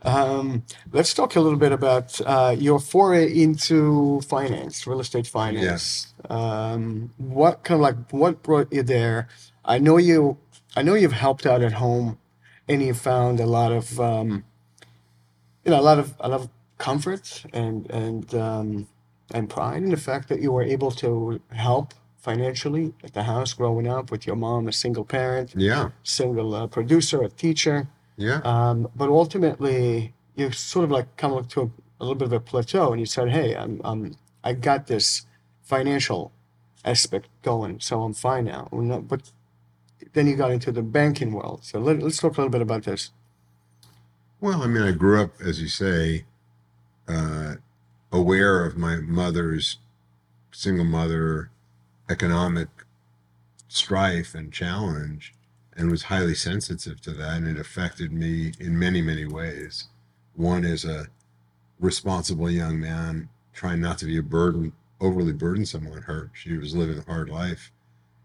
[0.04, 6.14] Um, let's talk a little bit about uh, your foray into finance, real estate finance.
[6.28, 9.28] Um, what kind of like what brought you there?
[9.64, 10.38] I know you.
[10.76, 12.18] I know you've helped out at home,
[12.68, 14.44] and you found a lot of, um,
[15.64, 18.88] you know, a lot of a lot of comfort and and um,
[19.32, 23.52] and pride in the fact that you were able to help financially at the house
[23.52, 25.90] growing up with your mom, a single parent, yeah.
[26.02, 27.86] single uh, producer, a teacher.
[28.16, 28.40] Yeah.
[28.44, 32.32] Um, but ultimately, you sort of like come up to a, a little bit of
[32.32, 35.26] a plateau, and you said, "Hey, I'm, I'm I got this
[35.62, 36.32] financial
[36.84, 39.32] aspect going, so I'm fine now." Well, no- But
[40.12, 41.64] then you got into the banking world.
[41.64, 43.10] So let, let's talk a little bit about this.
[44.40, 46.24] Well, I mean, I grew up, as you say,
[47.08, 47.54] uh,
[48.12, 49.78] aware of my mother's
[50.52, 51.50] single mother
[52.08, 52.68] economic
[53.68, 55.34] strife and challenge
[55.76, 57.36] and was highly sensitive to that.
[57.38, 59.88] And it affected me in many, many ways.
[60.34, 61.08] One is a
[61.78, 66.30] responsible young man trying not to be a burden, overly burdensome on her.
[66.34, 67.70] She was living a hard life.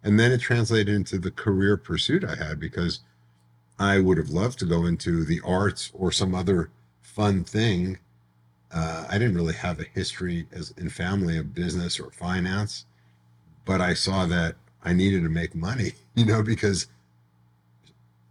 [0.03, 3.01] And then it translated into the career pursuit I had because
[3.77, 6.69] I would have loved to go into the arts or some other
[7.01, 7.99] fun thing.
[8.71, 12.85] Uh, I didn't really have a history as in family of business or finance,
[13.65, 16.87] but I saw that I needed to make money, you know, because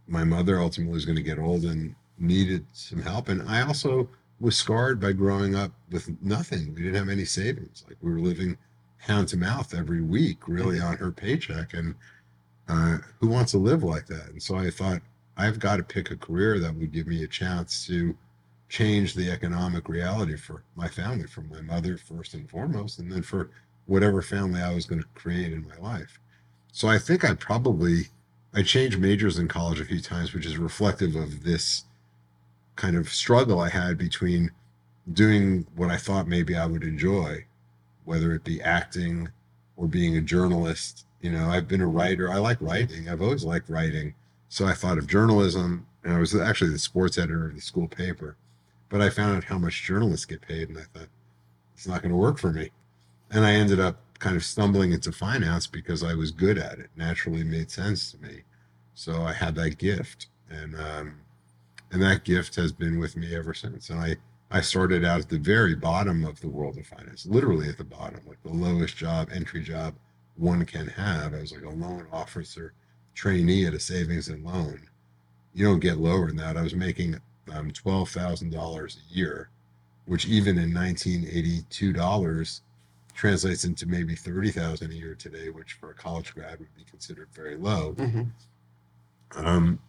[0.09, 3.29] my mother ultimately was going to get old and needed some help.
[3.29, 6.73] And I also was scarred by growing up with nothing.
[6.73, 7.83] We didn't have any savings.
[7.87, 8.57] Like we were living
[8.97, 11.73] hand to mouth every week, really on her paycheck.
[11.73, 11.95] And
[12.67, 14.29] uh, who wants to live like that?
[14.29, 15.01] And so I thought,
[15.37, 18.15] I've got to pick a career that would give me a chance to
[18.67, 23.21] change the economic reality for my family, for my mother first and foremost, and then
[23.21, 23.49] for
[23.85, 26.19] whatever family I was going to create in my life.
[26.71, 28.09] So I think I probably
[28.53, 31.85] I changed majors in college a few times, which is reflective of this
[32.75, 34.51] kind of struggle I had between
[35.11, 37.45] doing what I thought maybe I would enjoy,
[38.05, 39.29] whether it be acting
[39.75, 42.31] or being a journalist You know, I've been a writer.
[42.31, 43.09] I like writing.
[43.09, 44.13] I've always liked writing.
[44.47, 47.87] So I thought of journalism, and I was actually the sports editor of the school
[47.87, 48.37] paper.
[48.87, 51.09] But I found out how much journalists get paid, and I thought
[51.75, 52.71] it's not going to work for me.
[53.29, 56.89] And I ended up kind of stumbling into finance because I was good at it.
[56.95, 58.43] Naturally made sense to me.
[58.93, 61.21] So I had that gift, and um,
[61.91, 63.89] and that gift has been with me ever since.
[63.89, 64.17] And I
[64.51, 67.83] I started out at the very bottom of the world of finance, literally at the
[67.83, 69.95] bottom, like the lowest job, entry job
[70.35, 71.33] one can have.
[71.33, 72.73] I was like a loan officer
[73.13, 74.87] trainee at a savings and loan.
[75.53, 76.57] You don't get lower than that.
[76.57, 77.19] I was making
[77.53, 79.49] um, twelve thousand dollars a year,
[80.05, 82.61] which even in nineteen eighty two dollars
[83.19, 86.85] translates into maybe thirty thousand a year today, which for a college grad would be
[86.89, 87.93] considered very low.
[87.97, 89.45] Mm-hmm.
[89.45, 89.79] Um,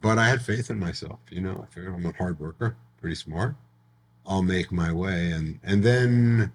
[0.00, 1.20] but I had faith in myself.
[1.30, 3.54] You know, I figured I'm a hard worker, pretty smart.
[4.26, 6.52] I'll make my way, and and then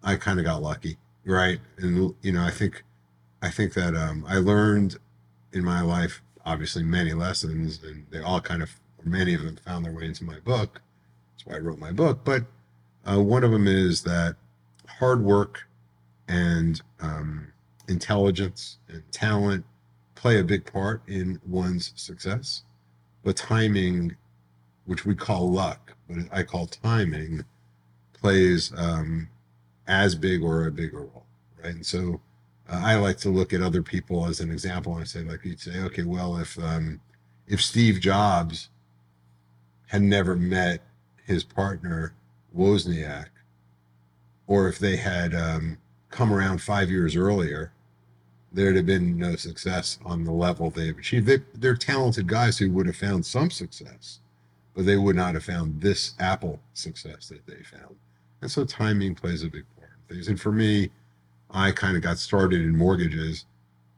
[0.00, 1.58] I kind of got lucky, right?
[1.78, 2.84] And you know, I think
[3.42, 4.96] I think that um, I learned
[5.52, 9.56] in my life, obviously, many lessons, and they all kind of, or many of them,
[9.56, 10.80] found their way into my book.
[11.34, 12.20] That's why I wrote my book.
[12.22, 12.44] But
[13.04, 14.36] uh, one of them is that
[14.98, 15.68] hard work
[16.28, 17.52] and um,
[17.88, 19.64] intelligence and talent
[20.14, 22.62] play a big part in one's success.
[23.24, 24.16] But timing,
[24.84, 27.44] which we call luck, but I call timing,
[28.12, 29.28] plays um,
[29.86, 31.26] as big or a bigger role,
[31.62, 31.74] right?
[31.74, 32.20] And so
[32.68, 35.60] uh, I like to look at other people as an example and say, like, you'd
[35.60, 37.00] say, okay, well, if um,
[37.46, 38.70] if Steve Jobs
[39.88, 40.80] had never met
[41.24, 42.14] his partner
[42.56, 43.26] Wozniak,
[44.46, 45.78] or if they had um,
[46.10, 47.72] come around five years earlier
[48.52, 51.26] there'd have been no success on the level they've achieved.
[51.26, 54.20] They, they're talented guys who would have found some success,
[54.74, 57.96] but they would not have found this Apple success that they found.
[58.40, 60.28] And so timing plays a big part in things.
[60.28, 60.90] And for me,
[61.50, 63.46] I kind of got started in mortgages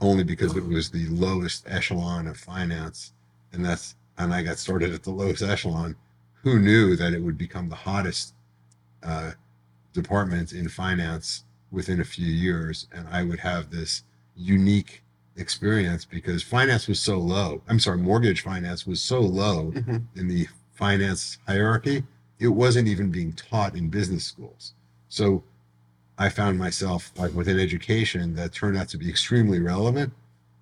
[0.00, 3.12] only because it was the lowest echelon of finance.
[3.52, 5.96] And that's, and I got started at the lowest echelon.
[6.42, 8.35] Who knew that it would become the hottest
[9.02, 9.33] uh,
[10.04, 12.87] department in finance within a few years?
[12.92, 14.02] And I would have this
[14.37, 15.02] unique
[15.37, 17.62] experience because finance was so low.
[17.68, 19.96] I'm sorry, mortgage finance was so low Mm-hmm.
[20.16, 22.02] in the finance hierarchy,
[22.38, 24.74] it wasn't even being taught in business schools.
[25.09, 25.42] So
[26.18, 30.12] I found myself like with an education that turned out to be extremely relevant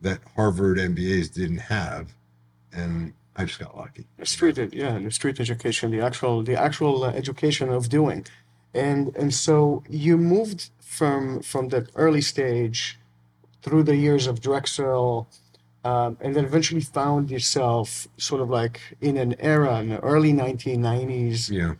[0.02, 2.12] that Harvard MBAs didn't have.
[2.72, 4.06] And I just got lucky.
[4.24, 8.26] Street, yeah, the street education, the actual, the actual uh, education of doing,
[8.74, 12.98] and and so you moved from from that early stage
[13.62, 15.28] through the years of Drexel,
[15.84, 20.32] um, and then eventually found yourself sort of like in an era in the early
[20.32, 21.50] 1990s.
[21.50, 21.74] Yeah.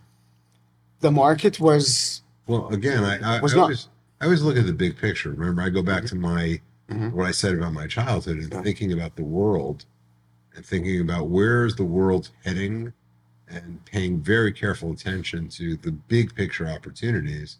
[1.01, 3.89] The market was Well, again, I, I, Was I not- always
[4.21, 5.31] I always look at the big picture.
[5.31, 7.11] Remember, I go back to my Mhm.
[7.13, 8.61] what I said about my childhood and Yeah.
[8.61, 9.85] thinking about the world
[10.55, 12.93] and thinking about where's the world heading
[13.53, 17.57] and paying very careful attention to the big picture opportunities.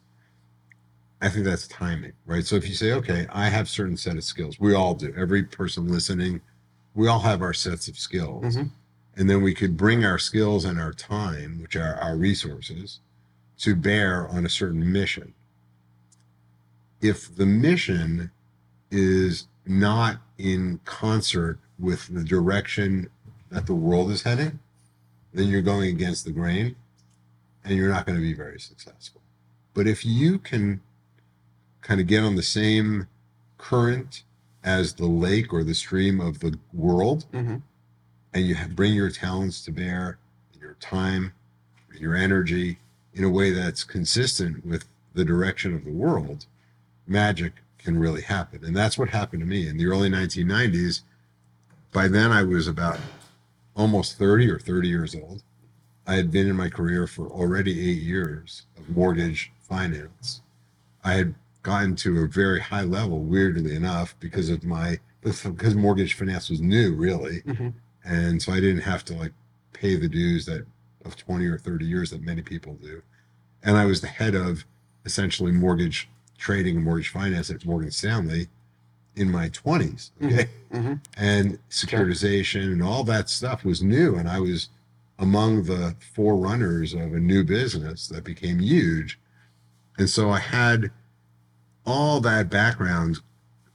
[1.21, 2.45] I think that's timing, right?
[2.45, 5.13] So if you say, okay, I have certain set of skills, we all do.
[5.15, 6.41] Every person listening,
[6.95, 8.55] we all have our sets of skills.
[8.55, 8.71] Mhm.
[9.15, 12.99] And then we could bring our skills and our time, which are our resources,
[13.59, 15.33] to bear on a certain mission.
[16.99, 18.31] If the mission
[18.91, 23.09] is not in concert with the direction
[23.49, 24.59] that the world is heading,
[25.33, 26.75] then you're going against the grain
[27.63, 29.21] and you're not going to be very successful.
[29.73, 30.81] But if you can
[31.81, 33.07] kind of get on the same
[33.57, 34.23] current
[34.63, 37.61] as the lake or the stream of the world, Mhm.
[38.33, 40.17] and you have, bring your talents to bear,
[40.59, 41.33] your time,
[41.97, 42.79] your energy
[43.13, 46.45] in a way that's consistent with the direction of the world,
[47.05, 48.63] magic can really happen.
[48.63, 51.01] And that's what happened to me in the early 1990s.
[51.91, 52.99] By then, I was about
[53.75, 55.43] almost 30 or 30 years old.
[56.05, 60.41] I had been in my career for already eight years of mortgage finance.
[61.03, 66.15] I had gotten to a very high level, weirdly enough, because of my because mortgage
[66.15, 67.73] finance was new, really, Mhm.
[68.03, 69.31] and so I didn't have to like
[69.71, 70.65] pay the dues that
[71.05, 73.01] of 20 or 30 years that many people do.
[73.63, 74.65] And I was the head of
[75.05, 78.49] essentially mortgage trading and mortgage finance at Morgan Stanley
[79.15, 80.11] in my 20s.
[80.23, 80.49] Okay.
[80.71, 80.99] Mhm.
[81.15, 84.15] And securitization and all that stuff was new.
[84.15, 84.69] And I was
[85.19, 89.19] among the forerunners of a new business that became huge.
[89.97, 90.91] And so I had
[91.85, 93.19] all that background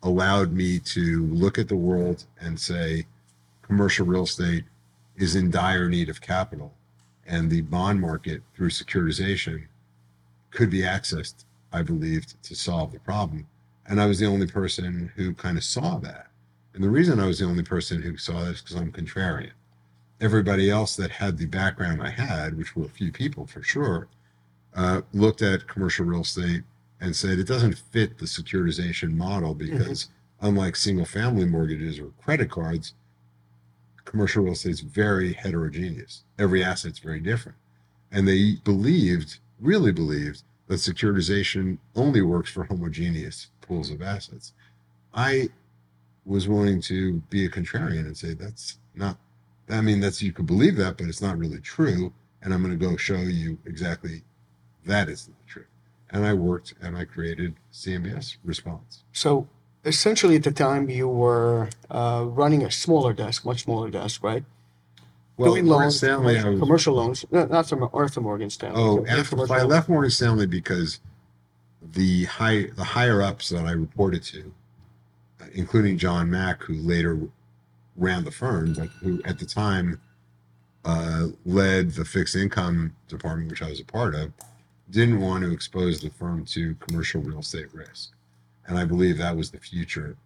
[0.03, 3.07] allowed me to look at the world and say
[3.63, 4.65] commercial real estate
[5.17, 6.73] is in dire need of capital
[7.27, 9.65] and the bond market through securitization
[10.51, 13.47] could be accessed i believed to solve the problem
[13.89, 16.29] And I was the only person who kind of saw that.
[16.75, 19.53] And the reason I was the only person who saw this because I'm contrarian.
[20.21, 24.09] Everybody else that had the background I had, which were a few people for sure,
[24.75, 26.65] uh, looked at commercial real estate
[27.01, 30.09] and said it doesn't fit the securitization model because
[30.41, 32.95] unlike single family mortgages or credit cards,
[34.05, 36.25] commercial real estate is very heterogeneous.
[36.39, 37.57] Every asset's very different.
[38.13, 44.53] And they believed, really believed, that securitization only works for homogeneous pools of assets.
[45.15, 45.51] I
[46.25, 49.17] was willing to be a contrarian and say that's not
[49.71, 52.13] I mean that's you could believe that, but it's not really true.
[52.43, 54.23] And I'm going to go show you exactly
[54.87, 55.65] that is not true.
[56.11, 59.05] And I worked and I created CMBS response.
[59.13, 59.47] So
[59.85, 64.45] essentially, at the time, you were uh, running a smaller desk, much smaller desk, right?
[65.37, 68.81] Well, Doing Morgan loans, Stanley, commercial, was, commercial loans, no, not from Arthur Morgan Stanley.
[68.81, 70.99] oh, after I left Morgan Stanley because
[71.93, 74.53] the high the higher ups that I reported to,
[75.53, 77.19] including John Mack, who later
[77.97, 80.01] ran the firm, but who at the time
[80.85, 84.33] uh, led the fixed income department, which I was a part of,
[84.91, 88.13] didn't want to expose the firm to commercial real estate risk.
[88.67, 90.17] And I believe that was the future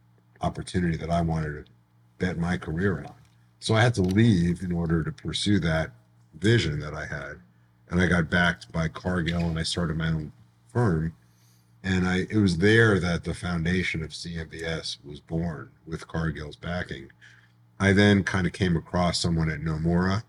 [0.41, 1.73] opportunity that I wanted to
[2.19, 3.15] bet my career on.
[3.61, 5.91] So I had to leave in order to pursue that
[6.35, 7.41] vision that I had.
[7.91, 10.33] And I got backed by Cargill and I started my own
[10.73, 11.15] firm.
[11.85, 17.11] And I it was there that the foundation of CMBS was born with Cargill's backing.
[17.81, 20.23] I then kind of came across someone at Nomura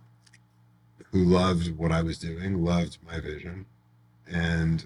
[1.12, 3.68] who loved what I was doing, loved my vision.
[4.28, 4.84] And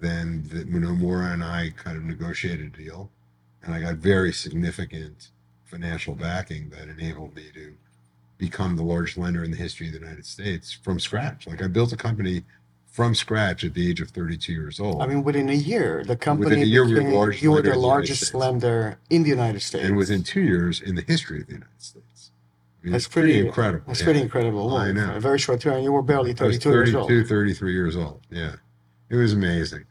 [0.00, 3.10] then the, Nomura and I kind of negotiated a deal.
[3.62, 5.28] And I got very significant
[5.66, 7.74] financial backing that enabled me to
[8.38, 11.46] become the largest lender in the history of the United States from scratch.
[11.46, 12.44] Like I built a company
[12.98, 15.00] from scratch at the age of 32 years old.
[15.00, 17.52] I mean, within a year, the company a year, we were became, the largest you
[17.52, 19.84] were the in the largest lender in the United States.
[19.84, 22.32] and within two years in the history of the United States.
[22.32, 23.84] I mean, That's pretty, pretty- incredible.
[23.86, 24.04] That's yeah.
[24.04, 24.76] pretty incredible.
[24.76, 25.14] I know.
[25.14, 25.84] A very short time.
[25.84, 27.08] You were barely I was 32 years old.
[27.08, 28.20] 32, 33 years old.
[28.30, 28.56] Yeah.
[29.10, 29.84] It was amazing.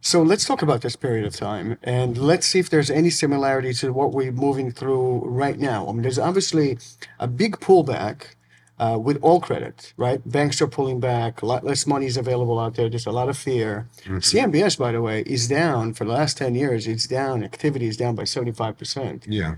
[0.00, 3.74] So let's talk about this period of time and let's see if there's any similarity
[3.74, 5.86] to what we're moving through right now.
[5.88, 6.78] I mean, there's obviously
[7.18, 8.35] a big pullback
[8.78, 10.20] uh, with all credit, right?
[10.30, 12.88] Banks are pulling back, a lot less money is available out there.
[12.90, 13.86] There's a lot of fear.
[14.04, 14.22] Mhm.
[14.22, 16.86] CMBS, by the way, is down for the last 10 years.
[16.86, 19.24] It's down, activity is down by 75%.
[19.28, 19.56] Yeah.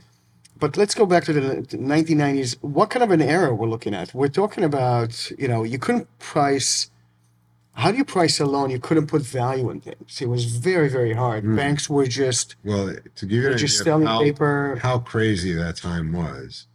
[0.60, 1.40] But let's go back to the
[1.76, 2.56] 1990s.
[2.62, 4.12] What kind of an era we're looking at?
[4.14, 6.90] We're talking about, you know, you couldn't price.
[7.74, 8.70] How do you price a loan?
[8.70, 10.20] You couldn't put value in things.
[10.20, 11.44] It was very, very hard.
[11.44, 11.54] Mm.
[11.56, 14.78] Banks were just Well, to give you an just idea selling how, paper.
[14.82, 16.66] how crazy that time was,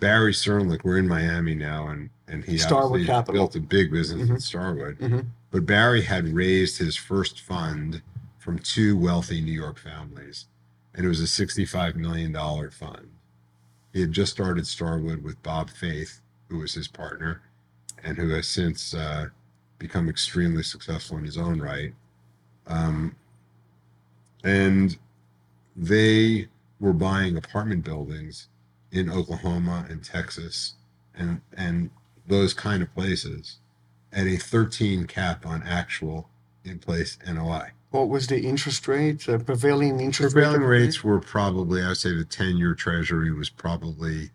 [0.00, 3.34] Barry Sternlicht, we're in Miami now, and, and he Starwood Capital.
[3.34, 4.34] built a big business Mhm.
[4.34, 4.98] at Starwood.
[4.98, 5.26] Mhm.
[5.50, 8.02] But Barry had raised his first fund
[8.38, 10.46] from two wealthy New York families,
[10.94, 12.32] and it was a $65 million
[12.70, 13.08] fund.
[13.92, 17.42] He had just started Starwood with Bob Faith, who was his partner,
[18.02, 19.26] and who has since uh,
[19.78, 21.94] become extremely successful in his own right.
[22.66, 23.14] Um,
[24.44, 24.96] and
[25.76, 26.48] they
[26.78, 28.48] were buying apartment buildings
[28.92, 30.74] in Oklahoma and Texas
[31.14, 31.90] and and
[32.26, 33.58] those kind of places
[34.12, 36.28] at a 13 cap on actual
[36.64, 37.70] in place NOI.
[37.90, 39.26] What was the interest rate?
[39.26, 40.42] The prevailing interest rate?
[40.42, 44.30] Prevailing at the rates were probably, I would say the 10 year treasury was probably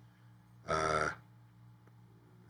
[0.68, 1.10] uh,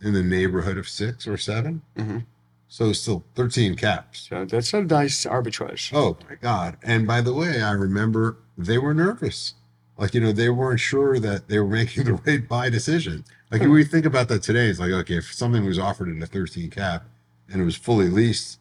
[0.01, 2.25] in the neighborhood of six or 7 Mhm.
[2.67, 4.27] So still 13 caps.
[4.29, 5.91] So that's a nice arbitrage.
[5.93, 6.77] Oh my God.
[6.83, 9.53] And by the way, I remember they were nervous.
[9.97, 13.23] Like, you know, they weren't sure that they were making the right buy decision.
[13.51, 13.67] Like, Hmm.
[13.69, 16.25] when we think about that today, it's like, okay, if something was offered at a
[16.25, 17.05] 13 cap
[17.49, 18.59] and it was fully leased,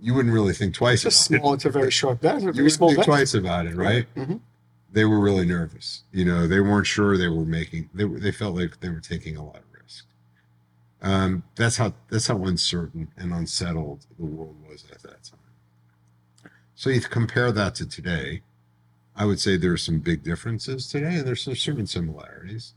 [0.00, 1.54] you wouldn't really think twice It's a about small.
[1.54, 2.36] It's a very short bet.
[2.36, 2.42] it.
[2.42, 3.06] You very would small think bet.
[3.06, 4.06] twice about it, right?
[4.16, 4.40] Mhm.
[4.92, 6.02] They were really nervous.
[6.12, 9.00] You know, they weren't sure they were making, they, were, they felt like they were
[9.00, 10.04] taking a lot of risk.
[11.02, 16.50] Um, that's how that's how uncertain and unsettled the world was at that time.
[16.74, 18.42] So you compare that to today,
[19.16, 22.74] I would say there's some big differences today, and there's some certain similarities.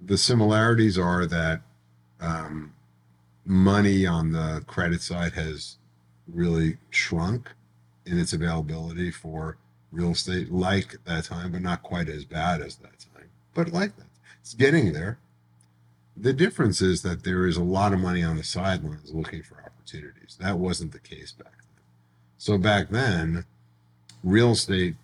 [0.00, 1.60] The similarities are that
[2.20, 2.72] um,
[3.44, 5.76] money on the credit side has
[6.26, 7.50] really shrunk
[8.06, 9.58] in its availability for
[9.92, 13.96] real estate, like that time, but not quite as bad as that time, but like
[13.96, 14.06] that.
[14.40, 15.18] It's getting there.
[16.16, 19.62] The difference is that there is a lot of money on the sidelines looking for
[19.64, 20.36] opportunities.
[20.40, 21.82] That wasn't the case back then.
[22.38, 23.44] So back then,
[24.22, 24.96] real estate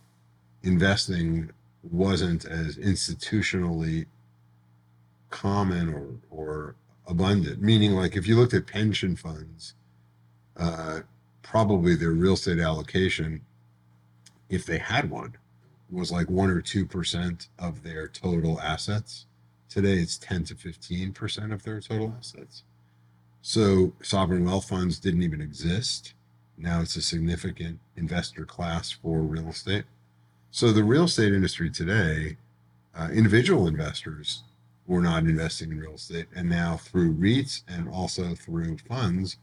[0.63, 1.51] investing
[1.83, 4.07] wasn't as institutionally
[5.31, 6.75] common or, or
[7.07, 7.63] abundant.
[7.63, 9.75] Meaning, like if you looked at pension funds,
[10.57, 11.01] uh,
[11.43, 13.41] probably their real estate allocation,
[14.49, 15.37] if they had one,
[15.91, 19.27] was like one or two percent of their total assets.
[19.69, 22.65] Today, it's ten to fifteen percent of their total assets.
[23.43, 26.13] So sovereign wealth funds didn't even exist.
[26.59, 29.85] Now it's a significant investor class for real estate.
[30.51, 32.37] So the real estate industry today,
[32.95, 34.43] uh, individual investors
[34.87, 39.39] were not investing in real estate, and now through REITs and also through funds,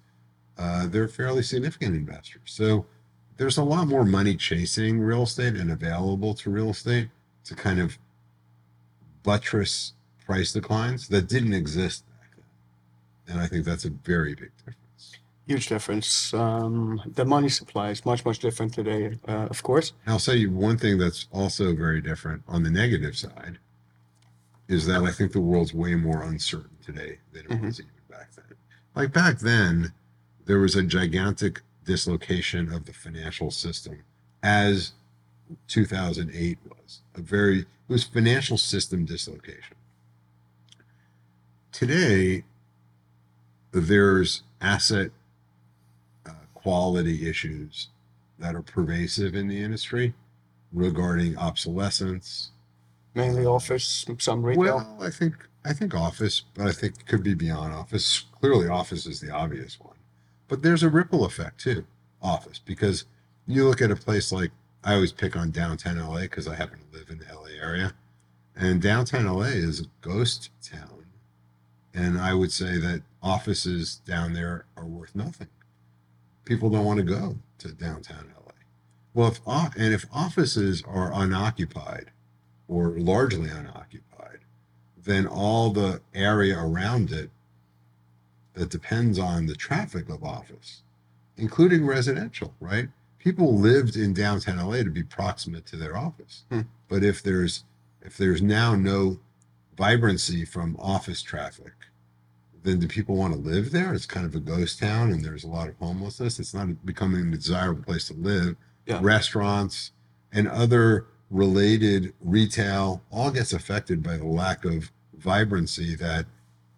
[0.58, 2.42] uh, they're fairly significant investors.
[2.46, 2.86] So
[3.38, 7.10] there's a lot more money chasing real estate and available to real estate
[7.46, 7.98] to kind of
[9.24, 9.94] buttress
[10.26, 13.34] price declines that didn't exist back then.
[13.36, 14.87] And I think that's a very big difference.
[15.48, 16.34] Huge difference.
[16.34, 19.94] Um, the money supply is much, much different today, uh, of course.
[20.06, 23.58] And I'll say you one thing that's also very different on the negative side
[24.68, 28.30] is that I think the world's way more uncertain today than it was even back
[28.36, 28.58] then.
[28.94, 29.94] Like back then,
[30.46, 34.04] there was a gigantic dislocation of the financial system
[34.44, 34.92] as
[35.68, 37.02] 2008 was.
[37.16, 39.78] A very, it was financial system dislocation.
[41.72, 42.44] Today,
[43.72, 45.12] there's asset
[46.68, 47.88] quality issues
[48.40, 50.14] that are pervasive in the industry
[50.74, 52.52] regarding obsolescence.
[53.16, 54.62] Mainly office, some retail.
[54.62, 58.26] Well, I think I think office, but I think it could be beyond office.
[58.42, 59.96] Clearly, office is the obvious one,
[60.50, 61.86] but there's a ripple effect too.
[62.22, 63.06] Office because
[63.48, 64.52] you look at a place like
[64.84, 67.94] I always pick on downtown LA because I happen to live in the LA area,
[68.58, 71.06] and downtown LA is a ghost town,
[71.94, 75.48] and I would say that offices down there are worth nothing.
[76.48, 78.54] People don't want to go to downtown LA.
[79.14, 82.12] Well, if and if offices are unoccupied
[82.70, 84.40] or largely unoccupied,
[84.98, 87.32] then all the area around it
[88.54, 90.84] that depends on the traffic of office,
[91.36, 92.88] including residential, right?
[93.20, 96.44] People lived in downtown LA to be proximate to their office.
[96.50, 96.62] Hmm.
[96.88, 97.66] But if there's
[98.02, 99.20] if there's now no
[99.78, 101.74] vibrancy from office traffic,
[102.68, 103.94] then do people want to live there?
[103.94, 106.40] It's kind of a ghost town and there's a lot of homelessness.
[106.40, 108.56] It's not becoming a desirable place to live.
[108.86, 109.00] Yeah.
[109.02, 109.92] Restaurants
[110.34, 116.26] and other related retail all gets affected by the lack of vibrancy that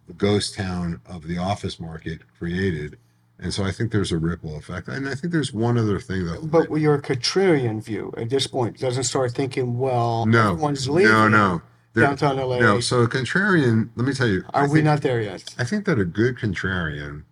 [0.07, 2.97] the ghost town of the office market created.
[3.39, 4.87] And so I think there's a ripple effect.
[4.87, 8.79] And I think there's one other thing that But your contrarian view at this point
[8.79, 11.61] doesn't start thinking, well, no, everyone's leaving no, no,
[11.93, 12.59] There- downtown LA.
[12.59, 12.79] no.
[12.79, 15.55] So a contrarian, let me tell you, I Are we think- not there yet?
[15.57, 17.23] I think that a good contrarian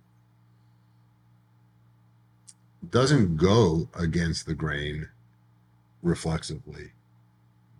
[2.89, 5.09] doesn't go against the grain
[6.01, 6.91] reflexively,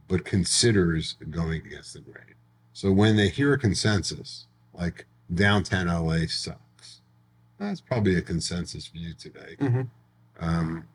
[0.07, 2.36] but considers going against the grain.
[2.73, 7.01] So when they hear a consensus, like downtown LA sucks,
[7.57, 9.55] that's probably a consensus view today.
[9.59, 9.88] Mhm.
[10.39, 10.88] Um,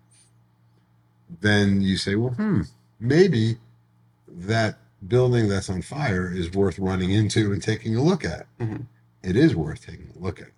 [1.41, 2.63] then you say, well, hmm,
[3.01, 3.59] maybe
[4.29, 8.47] that building that's on fire is worth running into and taking a look at.
[8.59, 8.87] Mhm.
[9.23, 10.49] It is worth taking a look at.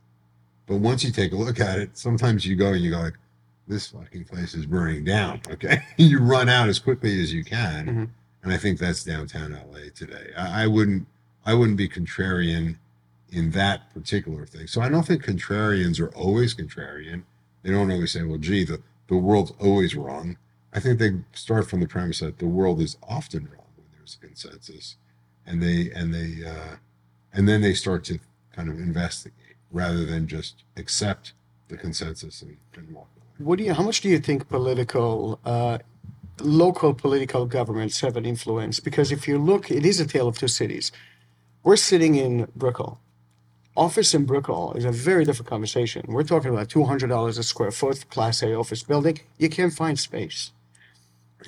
[0.66, 3.14] But once you take a look at it, sometimes you go and you go like,
[3.66, 5.40] this fucking place is burning down.
[5.50, 5.78] Okay.
[5.96, 7.86] you run out as quickly as you can.
[7.86, 8.08] Mhm.
[8.42, 10.30] And I think that's downtown LA today.
[10.36, 11.06] I, I wouldn't
[11.46, 12.76] I wouldn't be contrarian
[13.30, 14.66] in that particular thing.
[14.66, 17.22] So I don't think contrarians are always contrarian.
[17.62, 20.36] They don't always say, well, gee, the, the world's always wrong.
[20.72, 23.63] I think they start from the premise that the world is often wrong
[24.20, 24.96] consensus.
[25.46, 26.76] And they and they uh,
[27.32, 28.18] and then they start to
[28.56, 31.32] kind of investigate rather than just accept
[31.68, 33.46] the consensus and, and walk away.
[33.46, 33.74] What do you?
[33.74, 35.78] How much do you think political, uh,
[36.40, 38.80] local political governments have an influence?
[38.80, 40.92] Because if you look, it is a tale of two cities.
[41.62, 43.00] We're sitting in Brickell.
[43.76, 46.04] Office in Brickell is a very different conversation.
[46.06, 49.18] We're talking about two hundred dollars a square foot, Class A office building.
[49.36, 50.52] You can't find space.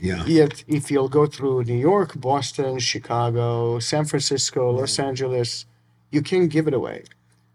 [0.01, 0.24] Yeah.
[0.26, 5.66] Yet, if you'll go through New York, Boston, Chicago, San Francisco, Los Angeles,
[6.11, 7.05] you can give it away.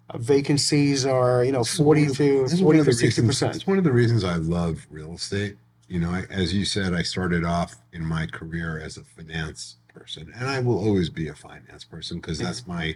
[0.09, 3.55] Uh, vacancies are, you know, 40 to This is one 40 to 60 percent.
[3.55, 5.57] It's one of the reasons I love real estate.
[5.87, 9.77] You know, I, as you said, I started off in my career as a finance
[9.93, 12.95] person, and I will always be a finance person because that's my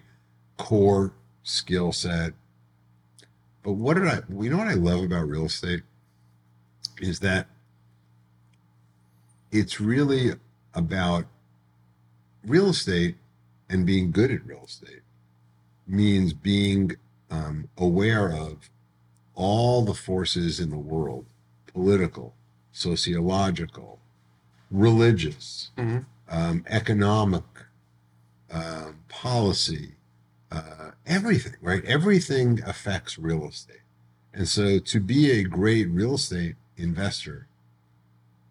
[0.58, 2.34] core skill set.
[3.64, 4.22] But what did I?
[4.30, 5.84] You know what I love about real estate
[7.02, 7.48] is that
[9.56, 10.34] it's really
[10.74, 11.26] about
[12.46, 13.16] real estate
[13.70, 15.02] and being good at real estate
[15.88, 16.92] means being
[17.32, 18.70] um, aware of
[19.34, 21.26] all the forces in the world
[21.68, 22.34] political,
[22.72, 24.00] sociological,
[24.72, 26.06] religious, Mhm.
[26.30, 27.44] um, economic,
[28.50, 29.96] um, policy,
[30.52, 31.84] uh, everything, right?
[31.86, 33.82] Everything affects real estate.
[34.34, 37.48] And so to be a great real estate investor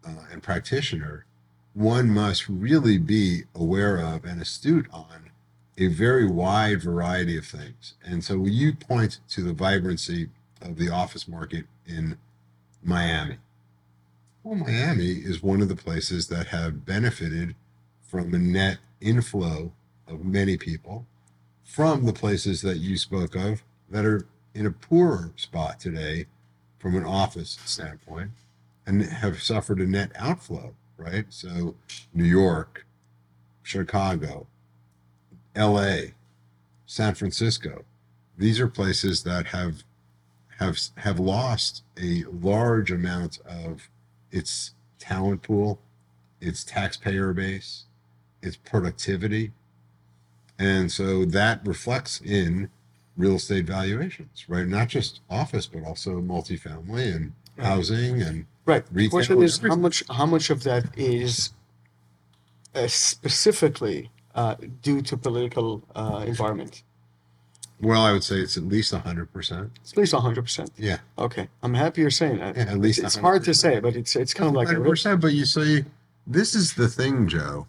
[0.05, 1.25] uh, and practitioner
[1.73, 5.29] one must really be aware of and astute on
[5.77, 7.95] a very wide variety of things.
[8.03, 10.29] And so you point to the vibrancy
[10.61, 12.17] of the office market in
[12.81, 13.37] Miami.
[14.41, 17.55] Well, Miami is one of the places that have benefited
[18.01, 19.73] from a net inflow
[20.07, 21.05] of many people
[21.65, 26.27] from the places that you spoke of that are in a poorer spot today
[26.79, 28.31] from an office standpoint
[28.85, 31.25] and have suffered a net outflow, right?
[31.29, 31.75] So,
[32.13, 32.85] New York,
[33.63, 34.47] Chicago,
[35.55, 35.97] LA,
[36.85, 37.83] San Francisco,
[38.37, 39.83] these are places that have
[40.59, 43.89] have have lost a large amount of
[44.31, 45.79] its talent pool,
[46.39, 47.85] its taxpayer base,
[48.41, 49.51] its productivity.
[50.57, 52.69] And so that reflects in
[53.17, 54.67] real estate valuations, right?
[54.67, 58.83] Not just office, but also multifamily and housing and Right.
[58.91, 61.51] The question is and how much how much of that is
[62.73, 66.83] uh, specifically uh, due to political uh, environment?
[67.81, 69.71] well, I would say it's at least hundred percent.
[69.81, 70.71] It's at least hundred percent.
[70.77, 72.55] Yeah, Okay, I'm happy you're saying that.
[72.55, 74.73] Yeah, at least it's, it's hard to say, but it's it's kind of like a
[74.73, 75.21] hundred percent.
[75.21, 75.85] But you see,
[76.25, 77.67] this is the thing, Joe.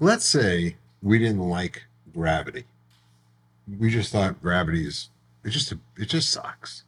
[0.00, 2.64] Let's say we didn't like gravity.
[3.78, 5.08] We just thought gravity is
[5.44, 6.84] it just it just sucks.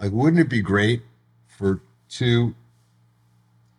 [0.00, 1.02] Like, wouldn't it be great
[1.46, 2.54] for two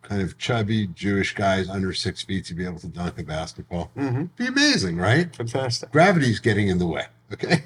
[0.01, 3.91] kind of chubby Jewish guys under six feet to be able to dunk a basketball?
[3.95, 5.33] hmm Be amazing, right?
[5.35, 5.91] fantastic.
[5.91, 7.05] gravity's getting in the way.
[7.31, 7.63] Okay.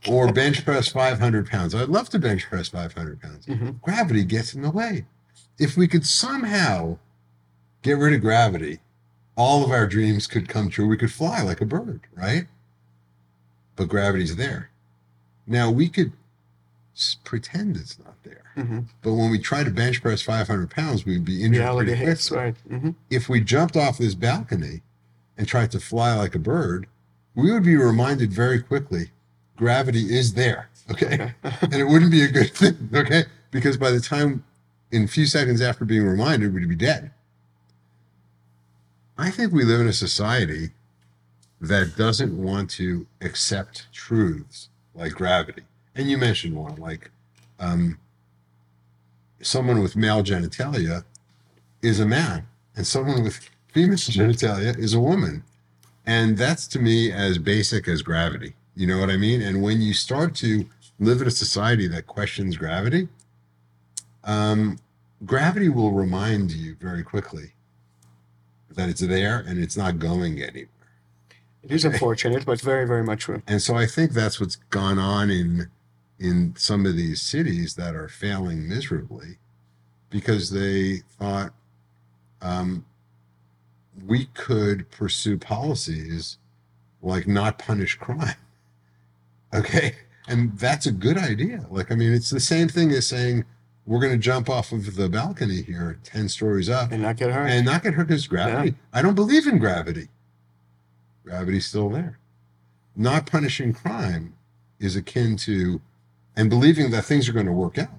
[0.08, 1.74] or bench press 500 pounds.
[1.74, 3.46] I'd love to bench press 500 pounds.
[3.46, 3.82] Mhm.
[3.82, 5.06] Gravity gets in the way.
[5.58, 6.98] If we could somehow
[7.82, 8.80] get rid of gravity,
[9.36, 10.88] all of our dreams could come true.
[10.88, 12.48] We could fly like a bird, right?
[13.76, 14.70] But gravity's there.
[15.48, 16.14] Now we could
[17.24, 18.44] pretend it's not there.
[18.56, 21.62] hmm But when we try to bench press 500 pounds, we'd be injured.
[21.62, 22.56] Reality hits, quickly right?
[22.68, 24.82] hmm if we jumped off this balcony
[25.38, 26.88] and tried to fly like a bird,
[27.36, 29.12] we would be reminded very quickly
[29.56, 30.70] gravity is there.
[30.92, 31.34] Okay.
[31.44, 32.90] and it wouldn't be a good thing.
[32.94, 33.24] Okay.
[33.52, 34.44] Because by the time,
[34.92, 37.12] in a few seconds after being reminded, we'd be dead.
[39.18, 40.72] I think we live in a society
[41.62, 45.64] that doesn't want to accept truths like gravity.
[45.96, 47.12] And you mentioned one, like
[47.60, 48.00] um,
[49.42, 51.04] someone with male genitalia
[51.82, 55.44] is a man, and someone with female genitalia is a woman.
[56.06, 58.56] And that's to me as basic as gravity.
[58.76, 59.42] You know what I mean?
[59.42, 60.66] And when you start to
[61.00, 63.08] live in a society that questions gravity,
[64.24, 64.80] um,
[65.26, 67.54] gravity will remind you very quickly
[68.72, 70.68] that it's there and it's not going anywhere.
[71.64, 73.42] It is unfortunate, but very, very much true.
[73.48, 75.70] And so I think that's what's gone on in
[76.20, 79.38] in some of these cities that are failing miserably
[80.10, 81.52] because they thought
[82.42, 82.86] um,
[84.06, 86.38] we could pursue policies
[87.02, 88.36] like not punish crime.
[89.54, 89.94] Okay.
[90.28, 91.68] And that's a good idea.
[91.70, 93.46] Like, I mean, it's the same thing as saying
[93.86, 97.30] we're going to jump off of the balcony here 10 stories up And not get
[97.30, 97.46] hurt.
[97.48, 98.74] and not get hurt because gravity.
[98.94, 100.08] I don't believe in gravity.
[101.24, 102.20] Gravity's still there.
[102.96, 104.36] Not punishing crime
[104.80, 105.82] is akin to,
[106.36, 107.90] and believing that things are going to work out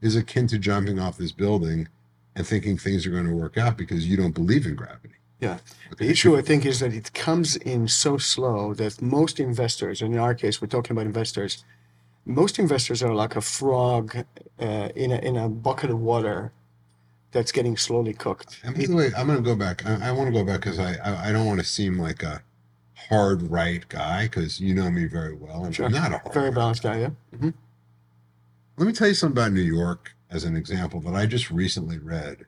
[0.00, 1.88] is akin to jumping off this building
[2.34, 5.14] and thinking things are going to work out because you don't believe in gravity.
[5.40, 5.58] yeah.
[5.98, 10.12] The issue, I think, is that it comes in so slow that most investors, and
[10.14, 11.64] in our case, we're talking about investors,
[12.26, 14.16] most investors are like a frog
[14.60, 16.52] uh, in, a, in a bucket of water
[17.32, 18.60] that's getting slowly cooked.
[18.64, 19.84] And by the way, I'm going to go back.
[19.86, 22.22] I, I want to go back because I, I I don't want to seem like
[22.22, 22.42] a
[23.08, 25.64] hard right guy because you know me very well.
[25.64, 25.86] and Sure.
[25.86, 27.10] I'm not a hard Very balanced guy, yeah.
[27.38, 27.50] hmm
[28.76, 31.98] Let me tell you something about New York as an example that I just recently
[31.98, 32.46] read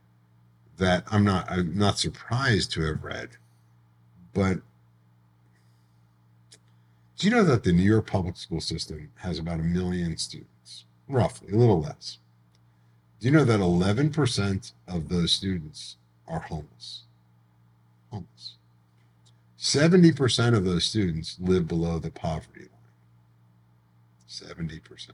[0.78, 3.30] that I'm not I'm not surprised to have read.
[4.34, 4.60] But
[7.16, 10.84] do you know that the New York public school system has about a million students,
[11.08, 12.18] roughly, a little less?
[13.18, 15.96] Do you know that 11% of those students
[16.28, 17.02] are homeless?
[18.12, 18.54] Homeless.
[19.58, 22.70] 70% of those students live below the poverty line.
[24.28, 25.10] 70%.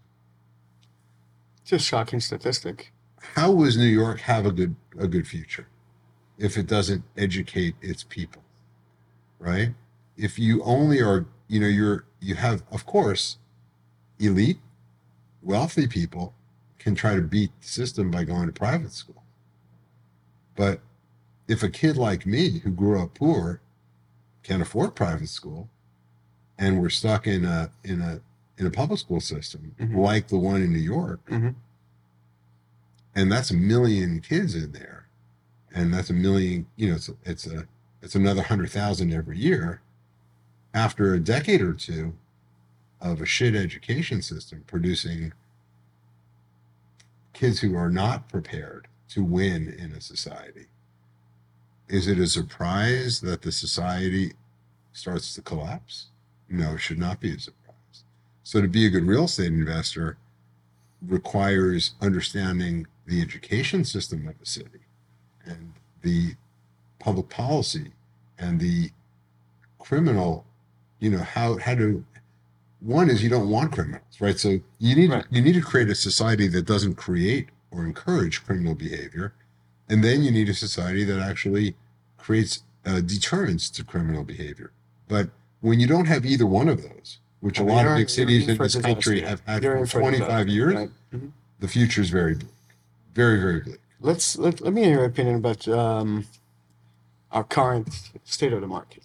[1.64, 2.92] Just shocking statistic.
[3.34, 5.66] how does New York have a good a good future
[6.38, 8.42] if it doesn't educate its people?
[9.38, 9.74] Right?
[10.16, 13.38] If you only are, you know, you're you have of course
[14.18, 14.58] elite
[15.42, 16.34] wealthy people
[16.78, 19.22] can try to beat the system by going to private school.
[20.54, 20.80] But
[21.48, 23.60] if a kid like me who grew up poor
[24.44, 25.68] can afford private school
[26.58, 28.20] and we're stuck in a in a
[28.56, 29.96] in a public school system Mhm.
[29.96, 31.56] like the one in New York, Mhm.
[33.16, 35.08] and that's a million kids in there,
[35.74, 36.66] and that's a million.
[36.76, 37.66] You know, it's it's a
[38.00, 39.80] it's another hundred thousand every year.
[40.72, 42.14] After a decade or two
[43.00, 45.32] of a shit education system producing
[47.32, 50.66] kids who are not prepared to win in a society,
[51.88, 54.32] is it a surprise that the society
[54.92, 56.06] starts to collapse?
[56.48, 58.04] No, it should not be a surprise.
[58.42, 60.16] So, to be a good real estate investor
[61.06, 64.80] requires understanding the education system of a city
[65.44, 66.34] and the
[66.98, 67.92] public policy
[68.38, 68.90] and the
[69.78, 70.46] criminal,
[71.00, 72.04] you know, how, how to,
[72.80, 74.38] one is you don't want criminals, right?
[74.38, 75.24] So you need, Right.
[75.30, 79.34] you need to create a society that doesn't create or encourage criminal behavior.
[79.88, 81.74] And then you need a society that actually
[82.16, 84.72] creates uh, deterrence to criminal behavior.
[85.08, 85.30] But
[85.60, 88.56] when you don't have either one of those, which a lot of big cities in
[88.56, 90.90] this country have had for for 25 disaster, years, right?
[91.14, 91.30] Mhm.
[91.60, 92.52] the future is very bleak.
[93.14, 93.80] Very, very bleak.
[94.00, 96.26] Let's let, let me hear your opinion about um,
[97.30, 97.88] our current
[98.24, 99.02] state of the market.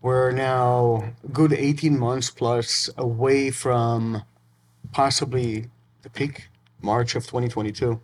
[0.00, 4.22] We're now a good 18 months plus away from
[4.92, 5.66] possibly
[6.02, 6.48] the peak,
[6.82, 8.00] March of 2022.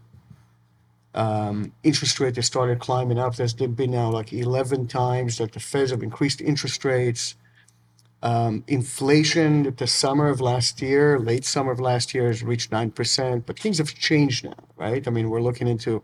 [1.15, 3.37] Um, interest rate has started climbing up.
[3.37, 7.35] There's been now like 11 times that the Feds have increased interest rates.
[8.23, 12.71] Um, inflation at the summer of last year, late summer of last year, has reached
[12.71, 13.47] nine percent.
[13.47, 15.07] But things have changed now, right?
[15.07, 16.03] I mean, we're looking into,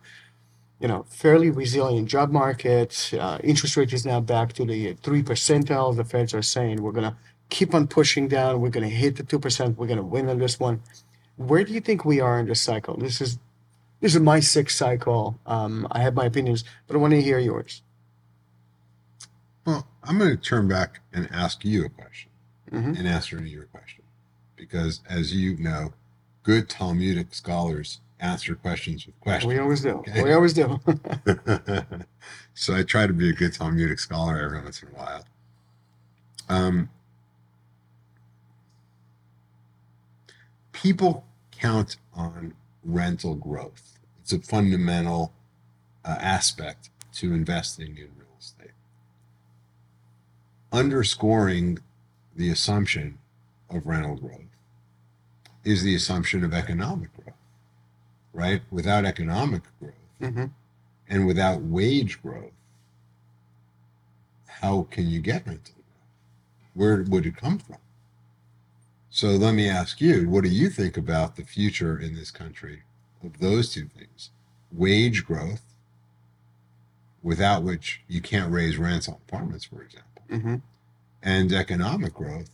[0.81, 3.13] you know, fairly resilient job market.
[3.13, 5.95] Uh, interest rate is now back to the three percentile.
[5.95, 7.17] The Feds are saying we're going to
[7.51, 8.63] keep on pushing down.
[8.63, 9.77] We're going to hit the two percent.
[9.77, 10.81] We're going to win on this one.
[11.37, 12.97] Where do you think we are in this cycle?
[12.97, 13.39] This is
[14.01, 15.39] this is my sixth cycle.
[15.47, 17.83] Um, I have my opinions, but I want to hear yours.
[19.65, 22.31] Well, I'm going to turn back and ask you a question
[22.73, 22.99] Mhm.
[22.99, 24.05] and answer to your question.
[24.57, 25.93] Because as you know,
[26.43, 29.53] good Talmudic scholars answer questions with questions.
[29.53, 29.91] We always do.
[29.99, 30.23] Okay.
[30.23, 30.81] We always do.
[32.55, 35.25] so I try to be a good Talmudic scholar every once in a while.
[36.49, 36.89] Um,
[40.73, 42.55] people count on
[42.91, 43.99] rental growth.
[44.23, 45.33] It's a fundamental
[46.05, 48.71] uh, aspect to investing in real estate.
[50.73, 51.79] Underscoring
[52.35, 53.19] the assumption
[53.71, 54.41] of rental growth
[55.65, 57.35] is the assumption of economic growth,
[58.33, 58.63] right?
[58.71, 60.53] Without economic growth, Mhm.
[61.09, 62.53] and without wage growth,
[64.47, 65.85] how can you get rental growth?
[66.75, 67.79] Where would it come from?
[69.17, 72.83] So let me ask you, what do you think about the future in this country
[73.25, 74.29] of those two things?
[74.71, 75.63] Wage growth,
[77.23, 80.61] without which you can't raise rents on apartments, for example, Mhm.
[81.23, 82.51] and economic growth,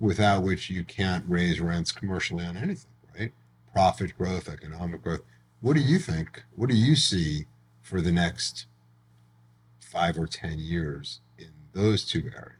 [0.00, 3.34] without which you can't raise rents commercially on anything, right?
[3.74, 5.20] Profit growth, economic growth.
[5.60, 6.44] What do you think?
[6.54, 7.44] What do you see
[7.82, 8.64] for the next
[9.80, 12.56] five or 10 years in those two areas?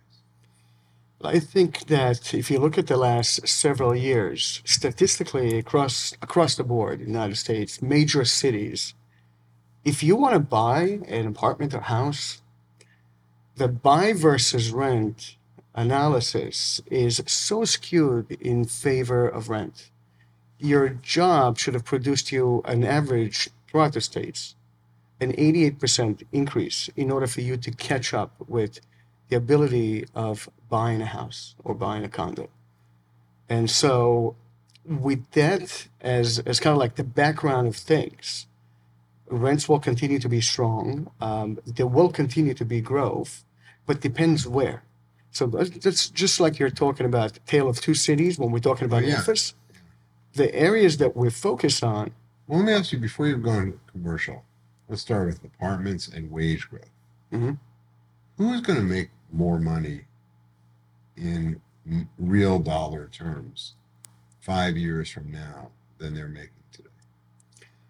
[1.24, 6.64] I think that if you look at the last several years, statistically across across the
[6.64, 8.92] board in the United States, major cities,
[9.84, 12.42] if you want to buy an apartment or house,
[13.56, 15.36] the buy versus rent
[15.74, 19.90] analysis is so skewed in favor of rent.
[20.58, 24.54] Your job should have produced you an average throughout the states,
[25.20, 28.80] an 88% increase in order for you to catch up with
[29.28, 32.48] the ability of buying a house or buying a condo.
[33.48, 34.36] And so,
[34.84, 38.46] with that as, as kind of like the background of things,
[39.28, 41.10] rents will continue to be strong.
[41.20, 43.44] Um, there will continue to be growth,
[43.86, 44.82] but depends where.
[45.32, 48.86] So that's just like you're talking about the tale of two cities when we're talking
[48.86, 49.18] about Oh, yeah.
[49.18, 49.54] office.
[50.34, 52.12] The areas that we're focused on,
[52.46, 54.44] Well, let me ask you before you go into commercial,
[54.88, 56.90] let's start with apartments and wage growth.
[57.32, 57.58] Mhm.
[58.38, 60.02] Who's going to make more money
[61.16, 61.60] in
[62.18, 63.74] real dollar terms
[64.40, 65.68] five years from now
[65.98, 66.88] than they're making today?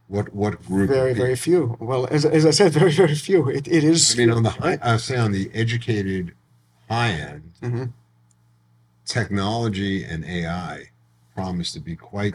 [0.09, 0.88] What what group?
[0.90, 1.76] very, very few.
[1.80, 3.49] Well, as, as I said, very, very few.
[3.49, 4.14] It, it is.
[4.14, 6.34] I mean, on the high, I say on the educated
[6.90, 7.92] high end, Mhm.
[9.05, 10.90] technology and AI
[11.34, 12.34] promise to be quite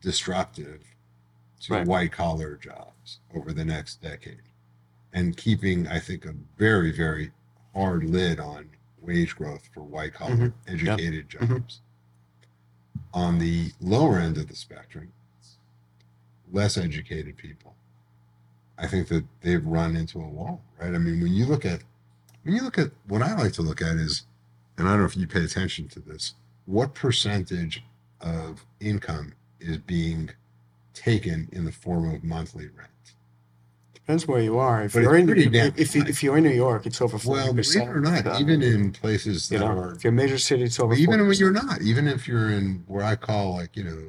[0.00, 0.80] disruptive
[1.62, 1.86] to Right.
[1.86, 4.42] white collar jobs over the next decade,
[5.12, 7.32] and keeping, I think, a very, very
[7.78, 8.68] hard lid on
[9.00, 11.48] wage growth for white collar educated Mhm.
[11.48, 11.80] jobs.
[13.14, 15.12] On the lower end of the spectrum,
[16.50, 17.76] less educated people.
[18.76, 20.94] I think that they've run into a wall, right?
[20.94, 21.82] I mean, when you look at
[22.44, 24.24] when you look at what I like to look at is,
[24.78, 26.34] and I don't know if you pay attention to this,
[26.66, 27.84] what percentage
[28.20, 30.30] of income is being
[30.94, 32.90] taken in the form of monthly rent.
[34.08, 34.84] Depends where you are.
[34.84, 36.08] If But you're it's in pretty damn if, if, you, high.
[36.08, 37.90] if you're in New York, it's over forty Well, believe percent.
[37.90, 40.62] it or not, even in places you that know, are if you're a major city,
[40.62, 40.94] it's over.
[40.94, 41.38] even when 40%.
[41.40, 44.02] you're not, even if you're in where I call like you know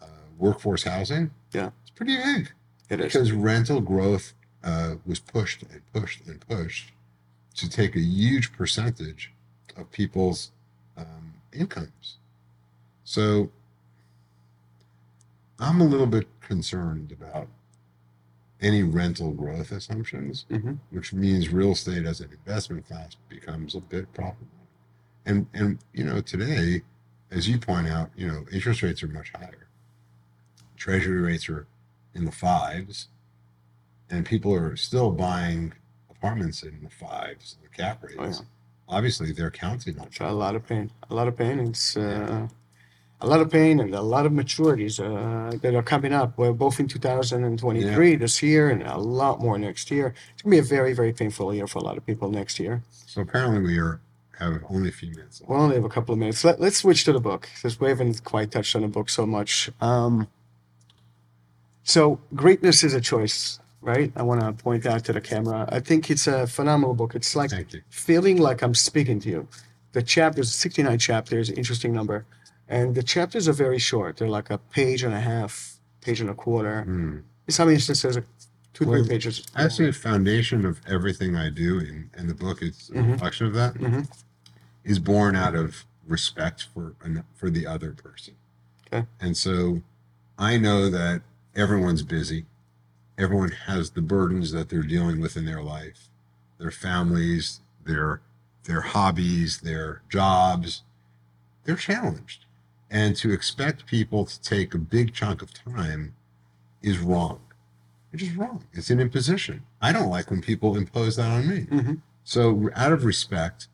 [0.00, 0.06] uh,
[0.38, 1.70] workforce housing, Yeah.
[1.82, 2.52] it's pretty big
[2.90, 3.06] it is.
[3.12, 6.92] because rental growth uh, was pushed and pushed and pushed
[7.56, 9.32] to take a huge percentage
[9.76, 10.52] of people's
[10.96, 12.18] um, incomes.
[13.02, 13.50] So
[15.58, 17.48] I'm a little bit concerned about
[18.64, 20.78] any rental growth assumptions, Mhm.
[20.90, 24.48] which means real estate as an investment class becomes a bit problematic.
[25.26, 26.82] And and you know today,
[27.30, 29.68] as you point out, you know interest rates are much higher.
[30.76, 31.66] Treasury rates are
[32.14, 33.08] in the fives,
[34.10, 35.74] and people are still buying
[36.10, 38.16] apartments in the fives, the cap rates.
[38.18, 38.38] Oh, yeah.
[38.88, 40.90] Obviously, they're counting on a lot of pain.
[41.10, 41.58] A lot of pain.
[41.58, 42.48] It's uh,
[43.20, 46.36] a lot of pain and a lot of maturities uh, that are coming up.
[46.36, 50.14] Well, both in 2023 this year and a lot more next year.
[50.32, 52.82] It's gonna be a very very painful year for a lot of people next year.
[53.06, 54.00] So apparently, we are
[54.38, 55.50] have only a few minutes left.
[55.50, 56.44] We only have a couple of minutes.
[56.44, 59.26] Let, let's switch to the book because we haven't quite touched on the book so
[59.26, 59.70] much.
[59.80, 60.28] Um,
[61.82, 64.12] so, greatness is a choice, right?
[64.16, 65.68] I want to point out to the camera.
[65.70, 67.14] I think it's a phenomenal book.
[67.14, 67.50] It's like
[67.90, 69.48] feeling like I'm speaking to you.
[69.92, 72.24] The chapters, 69 chapters, interesting number.
[72.68, 74.16] And the chapters are very short.
[74.16, 76.82] They're like a page and a half, page and a quarter.
[76.82, 77.18] Hmm.
[77.46, 79.42] In some instances, two, three Well, pages.
[79.54, 83.12] Actually, the foundation of everything I do, in, and the book is a Mhm.
[83.12, 84.08] reflection of that, Mhm.
[84.82, 86.94] is born out of respect for
[87.34, 88.34] for the other person.
[88.86, 89.06] Okay.
[89.20, 89.82] And so,
[90.38, 91.22] I know that
[91.54, 92.46] everyone's busy.
[93.16, 96.08] Everyone has the burdens that they're dealing with in their life,
[96.58, 98.20] their families, their
[98.64, 100.82] their hobbies, their jobs.
[101.64, 102.43] They're challenged,
[102.94, 106.14] and to expect people to take a big chunk of time
[106.80, 107.40] is wrong.
[108.12, 108.62] It's just wrong.
[108.72, 109.64] It's an imposition.
[109.82, 111.62] I don't like when people impose that on me.
[111.62, 112.02] Mhm.
[112.22, 113.66] So, out of respect,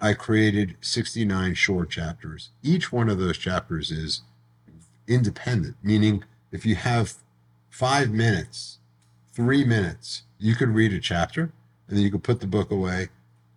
[0.00, 2.50] I created 69 short chapters.
[2.60, 4.22] Each one of those chapters is
[5.06, 7.14] independent, meaning if you have
[7.68, 8.78] five minutes,
[9.32, 11.52] three minutes, you could read a chapter
[11.86, 13.10] and then you could put the book away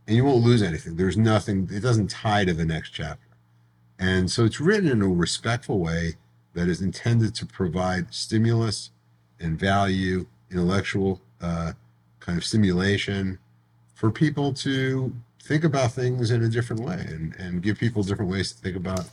[0.06, 0.98] and you won't lose anything.
[0.98, 3.23] There's nothing, it doesn't tie to the next chapter.
[4.00, 6.16] And so it's written in a respectful way
[6.54, 8.92] that is intended to provide stimulus
[9.40, 11.74] and value, intellectual uh,
[12.20, 13.40] kind of stimulation
[13.96, 18.32] for people to think about things in a different way and, and give people different
[18.32, 19.06] ways to think about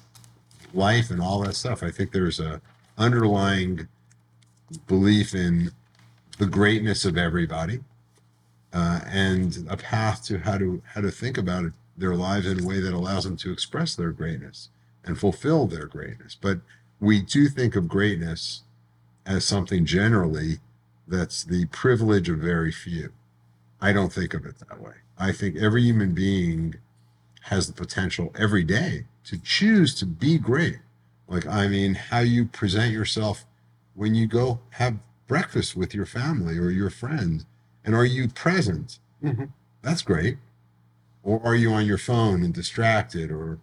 [0.72, 1.82] life and all that stuff.
[1.82, 2.60] I think there's a
[2.98, 3.88] underlying
[4.86, 5.72] belief in
[6.38, 7.80] the greatness of everybody
[8.72, 12.61] uh, and a path to how to how to think about it, their lives in
[12.61, 14.70] a way that allows them to express their greatness
[15.05, 16.36] and fulfill their greatness.
[16.41, 16.61] But
[17.01, 18.62] we do think of greatness
[19.26, 20.61] as something generally
[21.07, 23.12] that's the privilege of very few.
[23.80, 24.95] I don't think of it that way.
[25.18, 26.76] I think every human being
[27.43, 30.78] has the potential every day to choose to be great.
[31.28, 33.45] Like, I mean, how you present yourself
[33.95, 37.45] when you go have breakfast with your family or your friend,
[37.84, 38.99] and are you present?
[39.22, 39.51] Mhm.
[39.82, 40.38] That's great.
[41.22, 43.58] Or are you on your phone and distracted or,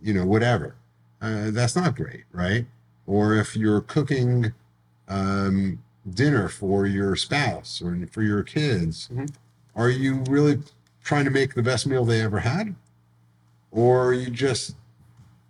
[0.00, 0.76] you know, whatever?
[1.20, 2.66] Uh, that's not great, right?
[3.06, 4.52] Or if you're cooking
[5.08, 9.28] um, dinner for your spouse or for your kids, Mhm.
[9.74, 10.62] are you really
[11.04, 12.74] trying to make the best meal they ever had?
[13.70, 14.74] Or are you just,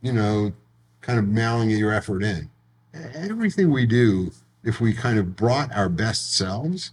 [0.03, 0.53] you know,
[1.01, 2.51] kind of mailing your effort in?
[2.93, 4.33] Everything we do,
[4.65, 6.93] if we kind of brought our best selves,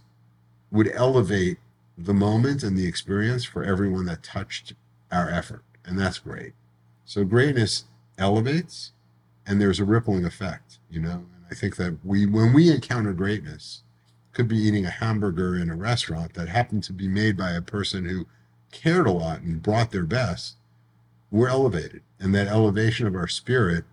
[0.70, 1.58] would elevate
[1.96, 4.74] the moment and the experience for everyone that touched
[5.12, 5.62] our effort.
[5.84, 6.52] And that's great.
[7.04, 7.84] So greatness
[8.18, 8.92] elevates
[9.46, 11.26] and there's a rippling effect, you know.
[11.36, 13.82] And I think that we when we encounter greatness,
[14.32, 17.62] could be eating a hamburger in a restaurant that happened to be made by a
[17.62, 18.26] person who
[18.72, 20.56] cared a lot and brought their best,
[21.30, 22.02] we're elevated.
[22.18, 23.84] And that elevation of our spirit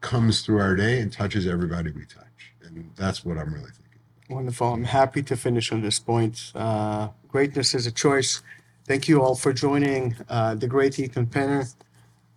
[0.00, 2.54] comes through our day and touches everybody we touch.
[2.62, 3.87] And that's what I'm really thinking.
[4.28, 4.72] Wonderful.
[4.72, 6.52] I'm happy to finish on this point.
[6.54, 8.42] Uh, greatness is a choice.
[8.86, 11.74] Thank you all for joining uh, the great Ethan Penner.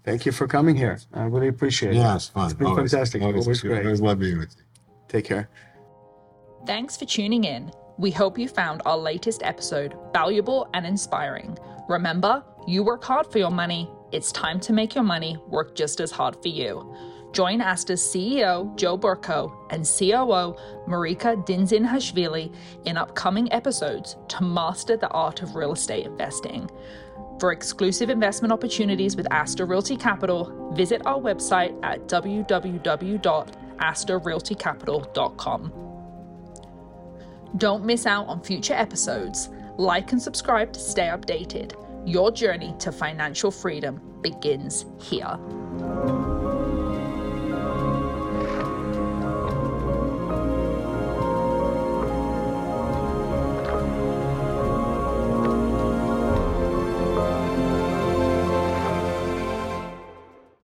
[0.04, 1.00] Thank you for coming here.
[1.14, 1.98] I really appreciate it.
[1.98, 2.46] Yeah, it's fun.
[2.46, 3.22] It's been fantastic.
[3.22, 3.82] Always great.
[3.82, 4.64] I always love being with you.
[5.08, 5.50] Take care.
[6.66, 7.72] Thanks for tuning in.
[7.98, 11.58] We hope you found our latest episode valuable and inspiring.
[11.88, 13.90] Remember, you work hard for your money.
[14.12, 16.96] It's time to make your money work just as hard for you.
[17.32, 20.56] Join Astor's CEO, Joe Berko, and COO,
[20.88, 22.54] Marika Dinzinhashvili,
[22.86, 26.70] in upcoming episodes to master the art of real estate investing.
[27.40, 35.74] For exclusive investment opportunities with Asta Realty Capital, visit our website at www astorrealtycapital.com.
[37.58, 39.50] Don't miss out on future episodes.
[39.78, 41.74] Like and subscribe to stay updated.
[42.06, 45.38] Your journey to financial freedom begins here.